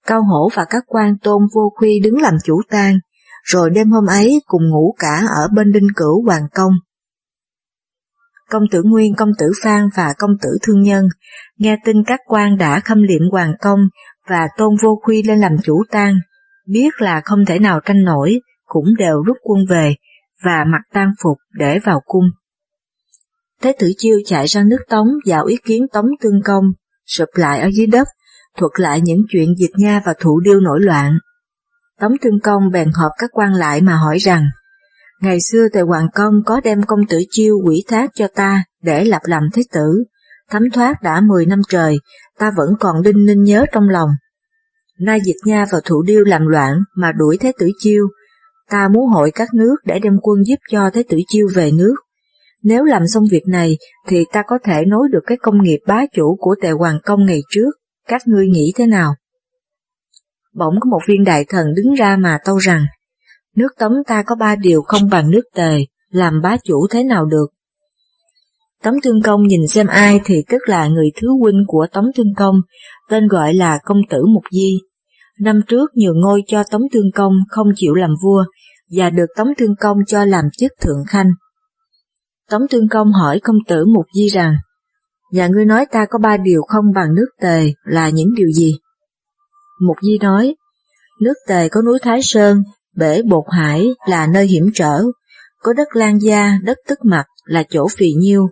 Cao 0.06 0.22
Hổ 0.22 0.48
và 0.54 0.64
các 0.70 0.84
quan 0.86 1.18
tôn 1.18 1.42
vô 1.54 1.72
khuy 1.74 2.00
đứng 2.00 2.20
làm 2.20 2.34
chủ 2.44 2.62
tang, 2.70 2.98
rồi 3.44 3.70
đêm 3.70 3.90
hôm 3.90 4.06
ấy 4.06 4.42
cùng 4.46 4.70
ngủ 4.70 4.94
cả 4.98 5.26
ở 5.28 5.48
bên 5.54 5.72
đinh 5.72 5.88
cửu 5.96 6.24
hoàng 6.26 6.42
công. 6.54 6.72
Công 8.50 8.62
tử 8.70 8.82
Nguyên, 8.82 9.14
công 9.14 9.30
tử 9.38 9.52
Phan 9.62 9.88
và 9.96 10.14
công 10.18 10.30
tử 10.42 10.58
Thương 10.62 10.82
Nhân 10.82 11.04
nghe 11.58 11.76
tin 11.84 12.04
các 12.06 12.20
quan 12.26 12.58
đã 12.58 12.80
khâm 12.80 13.02
liệm 13.02 13.30
hoàng 13.30 13.54
công 13.60 13.80
và 14.28 14.48
tôn 14.58 14.76
vô 14.82 15.00
khuy 15.02 15.22
lên 15.22 15.38
làm 15.38 15.56
chủ 15.64 15.82
tang, 15.90 16.14
biết 16.68 16.90
là 16.98 17.20
không 17.24 17.44
thể 17.44 17.58
nào 17.58 17.80
tranh 17.80 18.04
nổi, 18.04 18.40
cũng 18.64 18.86
đều 18.98 19.22
rút 19.26 19.36
quân 19.42 19.64
về 19.68 19.94
và 20.44 20.64
mặc 20.64 20.82
tang 20.92 21.12
phục 21.22 21.38
để 21.58 21.78
vào 21.78 22.00
cung. 22.04 22.24
Thế 23.62 23.72
tử 23.78 23.92
chiêu 23.96 24.18
chạy 24.26 24.48
sang 24.48 24.68
nước 24.68 24.80
Tống 24.88 25.08
vào 25.26 25.44
ý 25.44 25.56
kiến 25.64 25.86
Tống 25.92 26.06
Tương 26.20 26.42
Công, 26.44 26.64
sụp 27.06 27.28
lại 27.34 27.60
ở 27.60 27.70
dưới 27.74 27.86
đất, 27.86 28.08
thuật 28.58 28.72
lại 28.76 29.00
những 29.00 29.18
chuyện 29.28 29.54
dịch 29.58 29.70
Nga 29.76 30.02
và 30.04 30.14
thủ 30.20 30.40
điêu 30.40 30.60
nổi 30.60 30.80
loạn. 30.80 31.18
Tống 32.00 32.12
Tương 32.22 32.40
Công 32.40 32.70
bèn 32.70 32.88
họp 32.94 33.12
các 33.18 33.30
quan 33.32 33.54
lại 33.54 33.80
mà 33.80 33.96
hỏi 33.96 34.18
rằng, 34.18 34.44
ngày 35.20 35.38
xưa 35.40 35.68
Tề 35.72 35.80
Hoàng 35.80 36.08
Công 36.14 36.34
có 36.46 36.60
đem 36.60 36.82
công 36.82 37.06
tử 37.08 37.22
chiêu 37.30 37.56
quỷ 37.66 37.84
thác 37.88 38.10
cho 38.14 38.28
ta 38.34 38.64
để 38.82 39.04
lập 39.04 39.22
làm 39.24 39.42
thế 39.52 39.62
tử, 39.72 40.04
thấm 40.50 40.62
thoát 40.72 41.02
đã 41.02 41.20
10 41.20 41.46
năm 41.46 41.60
trời, 41.68 41.98
ta 42.38 42.52
vẫn 42.56 42.68
còn 42.80 43.02
đinh 43.02 43.26
ninh 43.26 43.42
nhớ 43.42 43.66
trong 43.72 43.88
lòng. 43.88 44.10
Nay 45.00 45.20
dịch 45.24 45.36
Nha 45.44 45.66
và 45.72 45.80
thủ 45.84 46.02
điêu 46.02 46.24
làm 46.24 46.46
loạn 46.46 46.78
mà 46.96 47.12
đuổi 47.12 47.38
thế 47.40 47.52
tử 47.58 47.68
chiêu, 47.78 48.08
ta 48.70 48.88
muốn 48.88 49.06
hội 49.06 49.30
các 49.34 49.54
nước 49.54 49.76
để 49.84 49.98
đem 49.98 50.18
quân 50.22 50.38
giúp 50.46 50.58
cho 50.70 50.90
thế 50.90 51.02
tử 51.08 51.18
chiêu 51.28 51.46
về 51.54 51.70
nước. 51.72 51.94
Nếu 52.62 52.84
làm 52.84 53.06
xong 53.06 53.24
việc 53.30 53.42
này 53.46 53.76
thì 54.08 54.24
ta 54.32 54.42
có 54.46 54.58
thể 54.64 54.84
nối 54.86 55.08
được 55.12 55.20
cái 55.26 55.38
công 55.42 55.62
nghiệp 55.62 55.78
bá 55.86 56.04
chủ 56.14 56.36
của 56.40 56.54
tề 56.62 56.70
hoàng 56.70 56.98
công 57.04 57.26
ngày 57.26 57.40
trước, 57.50 57.70
các 58.08 58.22
ngươi 58.26 58.48
nghĩ 58.48 58.72
thế 58.76 58.86
nào? 58.86 59.14
Bỗng 60.54 60.74
có 60.80 60.90
một 60.90 61.00
viên 61.08 61.24
đại 61.24 61.44
thần 61.48 61.66
đứng 61.74 61.94
ra 61.94 62.16
mà 62.16 62.38
tâu 62.44 62.56
rằng, 62.56 62.86
nước 63.56 63.68
tống 63.78 63.92
ta 64.06 64.22
có 64.22 64.34
ba 64.34 64.56
điều 64.56 64.82
không 64.82 65.08
bằng 65.10 65.30
nước 65.30 65.42
tề, 65.54 65.84
làm 66.10 66.40
bá 66.42 66.56
chủ 66.64 66.86
thế 66.90 67.04
nào 67.04 67.24
được? 67.26 67.46
Tống 68.82 68.94
Tương 69.02 69.22
Công 69.22 69.46
nhìn 69.46 69.66
xem 69.68 69.86
ai 69.86 70.20
thì 70.24 70.34
tức 70.48 70.58
là 70.66 70.88
người 70.88 71.10
thứ 71.20 71.28
huynh 71.40 71.64
của 71.66 71.86
Tống 71.92 72.06
Tương 72.16 72.34
Công, 72.36 72.56
tên 73.10 73.28
gọi 73.28 73.54
là 73.54 73.78
công 73.84 73.98
tử 74.10 74.24
Mục 74.34 74.42
Di. 74.50 74.78
Năm 75.40 75.60
trước 75.68 75.90
nhường 75.94 76.20
ngôi 76.20 76.42
cho 76.46 76.62
Tống 76.70 76.82
Tương 76.92 77.12
Công 77.14 77.32
không 77.48 77.68
chịu 77.76 77.94
làm 77.94 78.10
vua, 78.22 78.44
và 78.96 79.10
được 79.10 79.26
Tống 79.36 79.48
Tương 79.58 79.74
Công 79.80 79.96
cho 80.06 80.24
làm 80.24 80.44
chức 80.58 80.72
thượng 80.80 81.04
khanh. 81.08 81.30
Tống 82.52 82.68
Tương 82.70 82.88
Công 82.88 83.12
hỏi 83.12 83.40
công 83.42 83.56
tử 83.68 83.84
Mục 83.84 84.06
Di 84.14 84.28
rằng, 84.28 84.54
Nhà 85.32 85.46
ngươi 85.46 85.64
nói 85.64 85.86
ta 85.92 86.06
có 86.10 86.18
ba 86.18 86.36
điều 86.36 86.62
không 86.62 86.84
bằng 86.94 87.14
nước 87.14 87.26
tề 87.40 87.72
là 87.84 88.08
những 88.08 88.34
điều 88.34 88.48
gì? 88.54 88.78
Mục 89.80 89.96
Di 90.02 90.18
nói, 90.18 90.54
nước 91.20 91.34
tề 91.48 91.68
có 91.68 91.82
núi 91.82 91.98
Thái 92.02 92.20
Sơn, 92.22 92.62
bể 92.96 93.22
bột 93.22 93.44
hải 93.50 93.88
là 94.08 94.26
nơi 94.26 94.46
hiểm 94.46 94.70
trở, 94.74 95.02
có 95.62 95.72
đất 95.72 95.96
lan 95.96 96.18
gia, 96.18 96.58
đất 96.62 96.78
tức 96.88 96.98
mặt 97.04 97.24
là 97.44 97.64
chỗ 97.70 97.88
phì 97.96 98.12
nhiêu, 98.12 98.48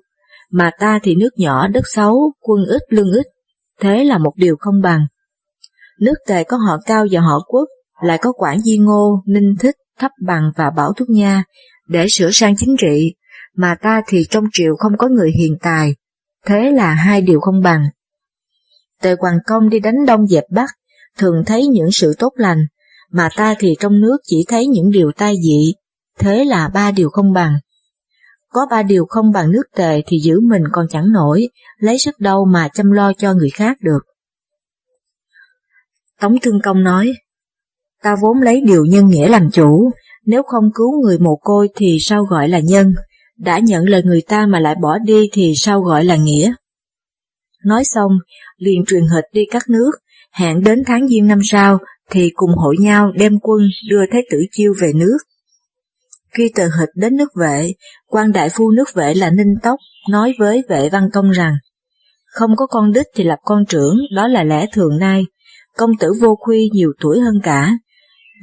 mà 0.50 0.70
ta 0.78 0.98
thì 1.02 1.14
nước 1.14 1.30
nhỏ, 1.36 1.68
đất 1.68 1.84
xấu, 1.84 2.32
quân 2.40 2.64
ít 2.68 2.82
lương 2.88 3.12
ít, 3.12 3.26
thế 3.80 4.04
là 4.04 4.18
một 4.18 4.32
điều 4.36 4.56
không 4.60 4.80
bằng. 4.82 5.06
Nước 6.00 6.14
tề 6.26 6.44
có 6.44 6.56
họ 6.56 6.78
cao 6.86 7.06
và 7.10 7.20
họ 7.20 7.40
quốc, 7.46 7.68
lại 8.02 8.18
có 8.22 8.32
quản 8.32 8.60
di 8.60 8.78
ngô, 8.78 9.22
ninh 9.26 9.54
thích, 9.60 9.76
thấp 9.98 10.10
bằng 10.26 10.50
và 10.56 10.70
bảo 10.70 10.92
thúc 10.92 11.08
nha, 11.08 11.44
để 11.88 12.06
sửa 12.08 12.30
sang 12.32 12.56
chính 12.56 12.76
trị, 12.80 13.14
mà 13.56 13.74
ta 13.82 14.02
thì 14.06 14.26
trong 14.30 14.44
triều 14.52 14.76
không 14.76 14.96
có 14.96 15.08
người 15.08 15.30
hiền 15.38 15.56
tài, 15.60 15.94
thế 16.46 16.70
là 16.70 16.94
hai 16.94 17.22
điều 17.22 17.40
không 17.40 17.62
bằng. 17.62 17.84
Tề 19.02 19.14
Hoàng 19.18 19.38
Công 19.46 19.68
đi 19.68 19.80
đánh 19.80 20.06
đông 20.06 20.26
dẹp 20.26 20.44
bắc, 20.50 20.70
thường 21.18 21.42
thấy 21.46 21.66
những 21.66 21.90
sự 21.92 22.14
tốt 22.18 22.32
lành, 22.36 22.58
mà 23.10 23.28
ta 23.36 23.54
thì 23.58 23.74
trong 23.80 24.00
nước 24.00 24.16
chỉ 24.24 24.44
thấy 24.48 24.66
những 24.66 24.90
điều 24.90 25.12
tai 25.16 25.34
dị, 25.42 25.74
thế 26.18 26.44
là 26.44 26.68
ba 26.68 26.90
điều 26.90 27.10
không 27.10 27.32
bằng. 27.32 27.54
Có 28.48 28.66
ba 28.70 28.82
điều 28.82 29.06
không 29.08 29.32
bằng 29.32 29.50
nước 29.50 29.62
tề 29.76 30.02
thì 30.06 30.18
giữ 30.18 30.40
mình 30.40 30.62
còn 30.72 30.86
chẳng 30.88 31.12
nổi, 31.12 31.48
lấy 31.78 31.98
sức 31.98 32.18
đâu 32.18 32.44
mà 32.44 32.68
chăm 32.74 32.90
lo 32.90 33.12
cho 33.12 33.34
người 33.34 33.50
khác 33.50 33.76
được. 33.80 34.00
Tống 36.20 36.38
Thương 36.42 36.60
Công 36.62 36.82
nói, 36.82 37.12
ta 38.02 38.16
vốn 38.22 38.40
lấy 38.42 38.62
điều 38.66 38.84
nhân 38.84 39.08
nghĩa 39.08 39.28
làm 39.28 39.50
chủ, 39.50 39.90
nếu 40.26 40.42
không 40.42 40.70
cứu 40.74 41.02
người 41.02 41.18
mồ 41.18 41.36
côi 41.36 41.68
thì 41.76 41.98
sao 42.00 42.24
gọi 42.24 42.48
là 42.48 42.60
nhân, 42.60 42.94
đã 43.40 43.59
nhận 43.59 43.88
lời 43.88 44.03
người 44.05 44.22
ta 44.29 44.46
mà 44.46 44.61
lại 44.61 44.74
bỏ 44.83 44.98
đi 44.98 45.29
thì 45.33 45.53
sao 45.57 45.81
gọi 45.81 46.05
là 46.05 46.16
nghĩa. 46.16 46.53
Nói 47.64 47.85
xong, 47.85 48.12
liền 48.57 48.85
truyền 48.87 49.03
hịch 49.14 49.24
đi 49.33 49.42
các 49.50 49.62
nước, 49.68 49.90
hẹn 50.33 50.61
đến 50.64 50.83
tháng 50.87 51.09
giêng 51.09 51.26
năm 51.26 51.40
sau 51.44 51.79
thì 52.11 52.31
cùng 52.35 52.50
hội 52.55 52.76
nhau 52.81 53.12
đem 53.14 53.38
quân 53.42 53.62
đưa 53.90 54.00
Thái 54.12 54.22
tử 54.31 54.38
Chiêu 54.53 54.72
về 54.81 54.92
nước. 54.94 55.18
Khi 56.35 56.50
tờ 56.55 56.64
hịch 56.64 56.88
đến 56.94 57.16
nước 57.16 57.29
vệ, 57.40 57.72
quan 58.07 58.33
đại 58.33 58.48
phu 58.48 58.70
nước 58.70 58.94
vệ 58.94 59.14
là 59.14 59.31
Ninh 59.31 59.55
Tốc 59.62 59.79
nói 60.11 60.35
với 60.38 60.62
vệ 60.68 60.88
văn 60.88 61.09
công 61.12 61.31
rằng, 61.31 61.55
không 62.26 62.50
có 62.57 62.66
con 62.66 62.92
đích 62.92 63.07
thì 63.14 63.24
lập 63.24 63.38
con 63.44 63.66
trưởng, 63.66 63.96
đó 64.14 64.29
là 64.29 64.44
lẽ 64.44 64.66
thường 64.72 64.98
nay, 64.98 65.24
công 65.76 65.90
tử 66.00 66.12
vô 66.20 66.37
khuy 66.40 66.68
nhiều 66.72 66.92
tuổi 67.00 67.20
hơn 67.20 67.40
cả, 67.42 67.72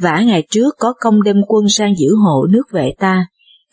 vả 0.02 0.22
ngày 0.22 0.48
trước 0.50 0.76
có 0.80 0.94
công 1.00 1.24
đem 1.24 1.38
quân 1.48 1.70
sang 1.70 1.96
giữ 1.98 2.16
hộ 2.16 2.48
nước 2.50 2.64
vệ 2.72 2.94
ta, 3.00 3.26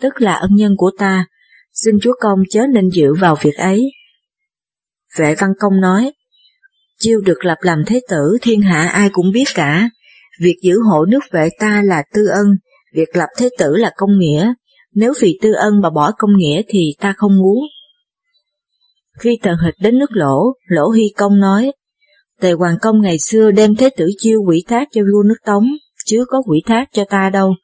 tức 0.04 0.20
là 0.20 0.34
ân 0.34 0.50
nhân 0.54 0.74
của 0.76 0.90
ta, 0.98 1.26
xin 1.72 1.94
chúa 2.02 2.14
công 2.20 2.38
chớ 2.50 2.66
nên 2.72 2.88
dự 2.88 3.14
vào 3.20 3.36
việc 3.42 3.54
ấy. 3.56 3.82
Vệ 5.18 5.34
văn 5.34 5.50
công 5.60 5.80
nói, 5.80 6.12
chiêu 6.98 7.20
được 7.20 7.44
lập 7.44 7.58
làm 7.60 7.82
thế 7.86 8.00
tử 8.08 8.36
thiên 8.42 8.62
hạ 8.62 8.88
ai 8.88 9.08
cũng 9.12 9.32
biết 9.32 9.44
cả, 9.54 9.90
việc 10.40 10.56
giữ 10.62 10.78
hộ 10.90 11.04
nước 11.04 11.24
vệ 11.30 11.48
ta 11.58 11.82
là 11.84 12.02
tư 12.14 12.26
ân, 12.26 12.46
việc 12.94 13.16
lập 13.16 13.28
thế 13.36 13.48
tử 13.58 13.76
là 13.76 13.92
công 13.96 14.18
nghĩa, 14.18 14.52
nếu 14.94 15.12
vì 15.20 15.38
tư 15.42 15.52
ân 15.52 15.80
mà 15.80 15.90
bỏ 15.90 16.12
công 16.18 16.36
nghĩa 16.36 16.62
thì 16.68 16.94
ta 17.00 17.14
không 17.16 17.38
muốn. 17.38 17.58
Khi 19.18 19.38
tần 19.42 19.56
hịch 19.64 19.74
đến 19.80 19.98
nước 19.98 20.10
lỗ, 20.12 20.52
lỗ 20.66 20.90
hy 20.90 21.04
công 21.16 21.40
nói, 21.40 21.72
Tề 22.40 22.52
Hoàng 22.52 22.76
Công 22.82 23.00
ngày 23.00 23.18
xưa 23.18 23.50
đem 23.50 23.76
thế 23.76 23.90
tử 23.96 24.08
chiêu 24.18 24.42
quỷ 24.46 24.64
thác 24.68 24.88
cho 24.92 25.00
vua 25.00 25.22
nước 25.22 25.38
Tống, 25.46 25.66
chứ 26.06 26.24
có 26.28 26.42
quỷ 26.46 26.62
thác 26.66 26.88
cho 26.92 27.04
ta 27.04 27.30
đâu. 27.30 27.54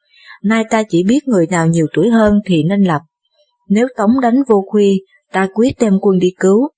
Nay 0.43 0.63
ta 0.69 0.83
chỉ 0.89 1.03
biết 1.03 1.27
người 1.27 1.47
nào 1.47 1.67
nhiều 1.67 1.87
tuổi 1.93 2.09
hơn 2.09 2.39
thì 2.45 2.63
nên 2.63 2.83
lập. 2.83 3.01
Nếu 3.69 3.87
Tống 3.97 4.21
đánh 4.21 4.43
vô 4.47 4.63
khuy, 4.67 5.01
ta 5.31 5.47
quyết 5.53 5.71
đem 5.79 5.93
quân 6.01 6.19
đi 6.19 6.33
cứu. 6.39 6.69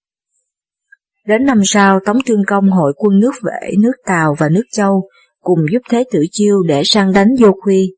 Đến 1.27 1.45
năm 1.45 1.61
sau, 1.65 1.99
Tống 2.05 2.17
Trương 2.25 2.45
Công 2.47 2.71
hội 2.71 2.93
quân 2.97 3.19
nước 3.19 3.31
vệ, 3.43 3.71
nước 3.79 3.93
Tàu 4.05 4.35
và 4.39 4.49
nước 4.49 4.63
Châu 4.71 5.09
cùng 5.41 5.59
giúp 5.71 5.79
Thế 5.89 6.03
tử 6.11 6.25
Chiêu 6.31 6.63
để 6.67 6.81
sang 6.85 7.13
đánh 7.13 7.27
Vô 7.39 7.51
Khuy. 7.61 7.95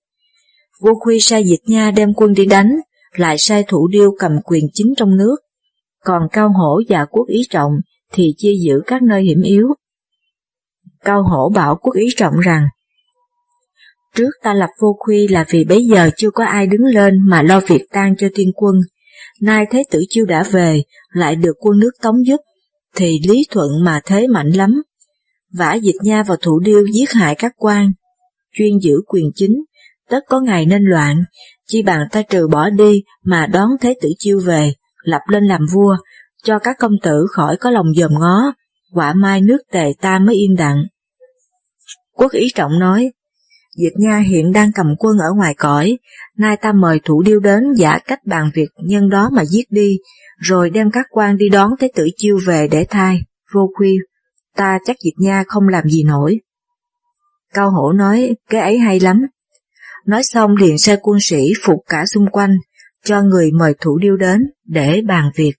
Vô 0.81 0.91
Khuy 0.99 1.19
sai 1.19 1.43
Diệt 1.45 1.59
Nha 1.65 1.91
đem 1.95 2.13
quân 2.13 2.33
đi 2.33 2.45
đánh, 2.45 2.75
lại 3.15 3.37
sai 3.37 3.63
Thủ 3.67 3.87
Điêu 3.87 4.11
cầm 4.19 4.31
quyền 4.43 4.67
chính 4.73 4.93
trong 4.97 5.17
nước, 5.17 5.35
còn 6.03 6.23
Cao 6.31 6.49
Hổ 6.49 6.81
và 6.89 7.05
Quốc 7.05 7.27
Ý 7.27 7.41
Trọng 7.49 7.71
thì 8.11 8.33
chia 8.37 8.53
giữ 8.65 8.81
các 8.87 9.03
nơi 9.03 9.23
hiểm 9.23 9.41
yếu. 9.41 9.67
Cao 11.03 11.23
Hổ 11.23 11.49
bảo 11.49 11.75
Quốc 11.75 11.95
Ý 11.95 12.07
Trọng 12.15 12.33
rằng, 12.39 12.63
Trước 14.15 14.29
ta 14.43 14.53
lập 14.53 14.69
Vô 14.81 14.95
Khuy 14.99 15.27
là 15.27 15.45
vì 15.49 15.63
bấy 15.63 15.85
giờ 15.85 16.09
chưa 16.17 16.29
có 16.31 16.45
ai 16.45 16.67
đứng 16.67 16.83
lên 16.83 17.19
mà 17.29 17.41
lo 17.41 17.59
việc 17.67 17.85
tang 17.91 18.15
cho 18.17 18.27
tiên 18.35 18.51
quân, 18.55 18.75
nay 19.41 19.65
Thế 19.71 19.83
tử 19.91 20.03
Chiêu 20.09 20.25
đã 20.25 20.43
về, 20.51 20.81
lại 21.13 21.35
được 21.35 21.53
quân 21.59 21.79
nước 21.79 21.91
Tống 22.01 22.25
giúp, 22.25 22.37
thì 22.95 23.19
Lý 23.27 23.43
Thuận 23.51 23.83
mà 23.83 24.01
thế 24.05 24.27
mạnh 24.27 24.49
lắm. 24.49 24.81
Vả 25.53 25.73
dịch 25.73 25.95
nha 26.01 26.23
vào 26.23 26.37
thủ 26.37 26.59
điêu 26.59 26.85
giết 26.87 27.11
hại 27.11 27.35
các 27.35 27.51
quan, 27.57 27.91
chuyên 28.53 28.79
giữ 28.81 28.93
quyền 29.07 29.31
chính, 29.35 29.55
tất 30.09 30.19
có 30.27 30.39
ngày 30.39 30.65
nên 30.65 30.83
loạn, 30.83 31.23
chi 31.67 31.81
bằng 31.81 32.01
ta 32.11 32.21
trừ 32.21 32.47
bỏ 32.47 32.69
đi 32.69 33.03
mà 33.23 33.47
đón 33.47 33.69
Thế 33.81 33.93
tử 34.01 34.09
Chiêu 34.17 34.39
về, 34.39 34.73
lập 35.03 35.21
lên 35.29 35.43
làm 35.43 35.61
vua, 35.73 35.97
cho 36.43 36.59
các 36.59 36.75
công 36.79 36.93
tử 37.03 37.25
khỏi 37.31 37.57
có 37.57 37.71
lòng 37.71 37.87
dòm 37.95 38.11
ngó, 38.13 38.53
quả 38.93 39.13
mai 39.13 39.41
nước 39.41 39.57
tề 39.71 39.93
ta 40.01 40.19
mới 40.19 40.35
yên 40.35 40.55
đặng. 40.55 40.83
Quốc 42.13 42.31
ý 42.31 42.47
trọng 42.55 42.79
nói, 42.79 43.11
Diệp 43.75 43.91
Nha 43.95 44.17
hiện 44.17 44.51
đang 44.51 44.71
cầm 44.71 44.95
quân 44.99 45.17
ở 45.17 45.33
ngoài 45.35 45.53
cõi, 45.57 45.97
nay 46.37 46.57
ta 46.57 46.71
mời 46.71 46.99
thủ 47.05 47.21
điêu 47.21 47.39
đến 47.39 47.63
giả 47.77 47.99
cách 48.07 48.19
bàn 48.25 48.49
việc 48.53 48.69
nhân 48.77 49.09
đó 49.09 49.29
mà 49.33 49.45
giết 49.45 49.65
đi, 49.69 49.97
rồi 50.37 50.69
đem 50.69 50.91
các 50.91 51.05
quan 51.09 51.37
đi 51.37 51.49
đón 51.49 51.71
Thế 51.79 51.91
tử 51.95 52.07
chiêu 52.17 52.37
về 52.45 52.67
để 52.71 52.85
thai, 52.89 53.21
vô 53.53 53.69
khuya, 53.75 53.95
ta 54.55 54.79
chắc 54.85 54.95
Diệp 55.03 55.13
Nha 55.17 55.43
không 55.47 55.67
làm 55.67 55.89
gì 55.89 56.03
nổi. 56.03 56.39
Cao 57.53 57.71
Hổ 57.71 57.91
nói, 57.91 58.35
cái 58.49 58.61
ấy 58.61 58.77
hay 58.77 58.99
lắm. 58.99 59.21
Nói 60.05 60.23
xong 60.23 60.55
liền 60.55 60.77
sai 60.77 60.97
quân 61.01 61.17
sĩ 61.21 61.51
phục 61.63 61.79
cả 61.89 62.05
xung 62.05 62.27
quanh, 62.31 62.57
cho 63.03 63.21
người 63.21 63.51
mời 63.51 63.73
thủ 63.81 63.97
điêu 63.97 64.17
đến 64.17 64.41
để 64.65 65.01
bàn 65.07 65.29
việc. 65.35 65.53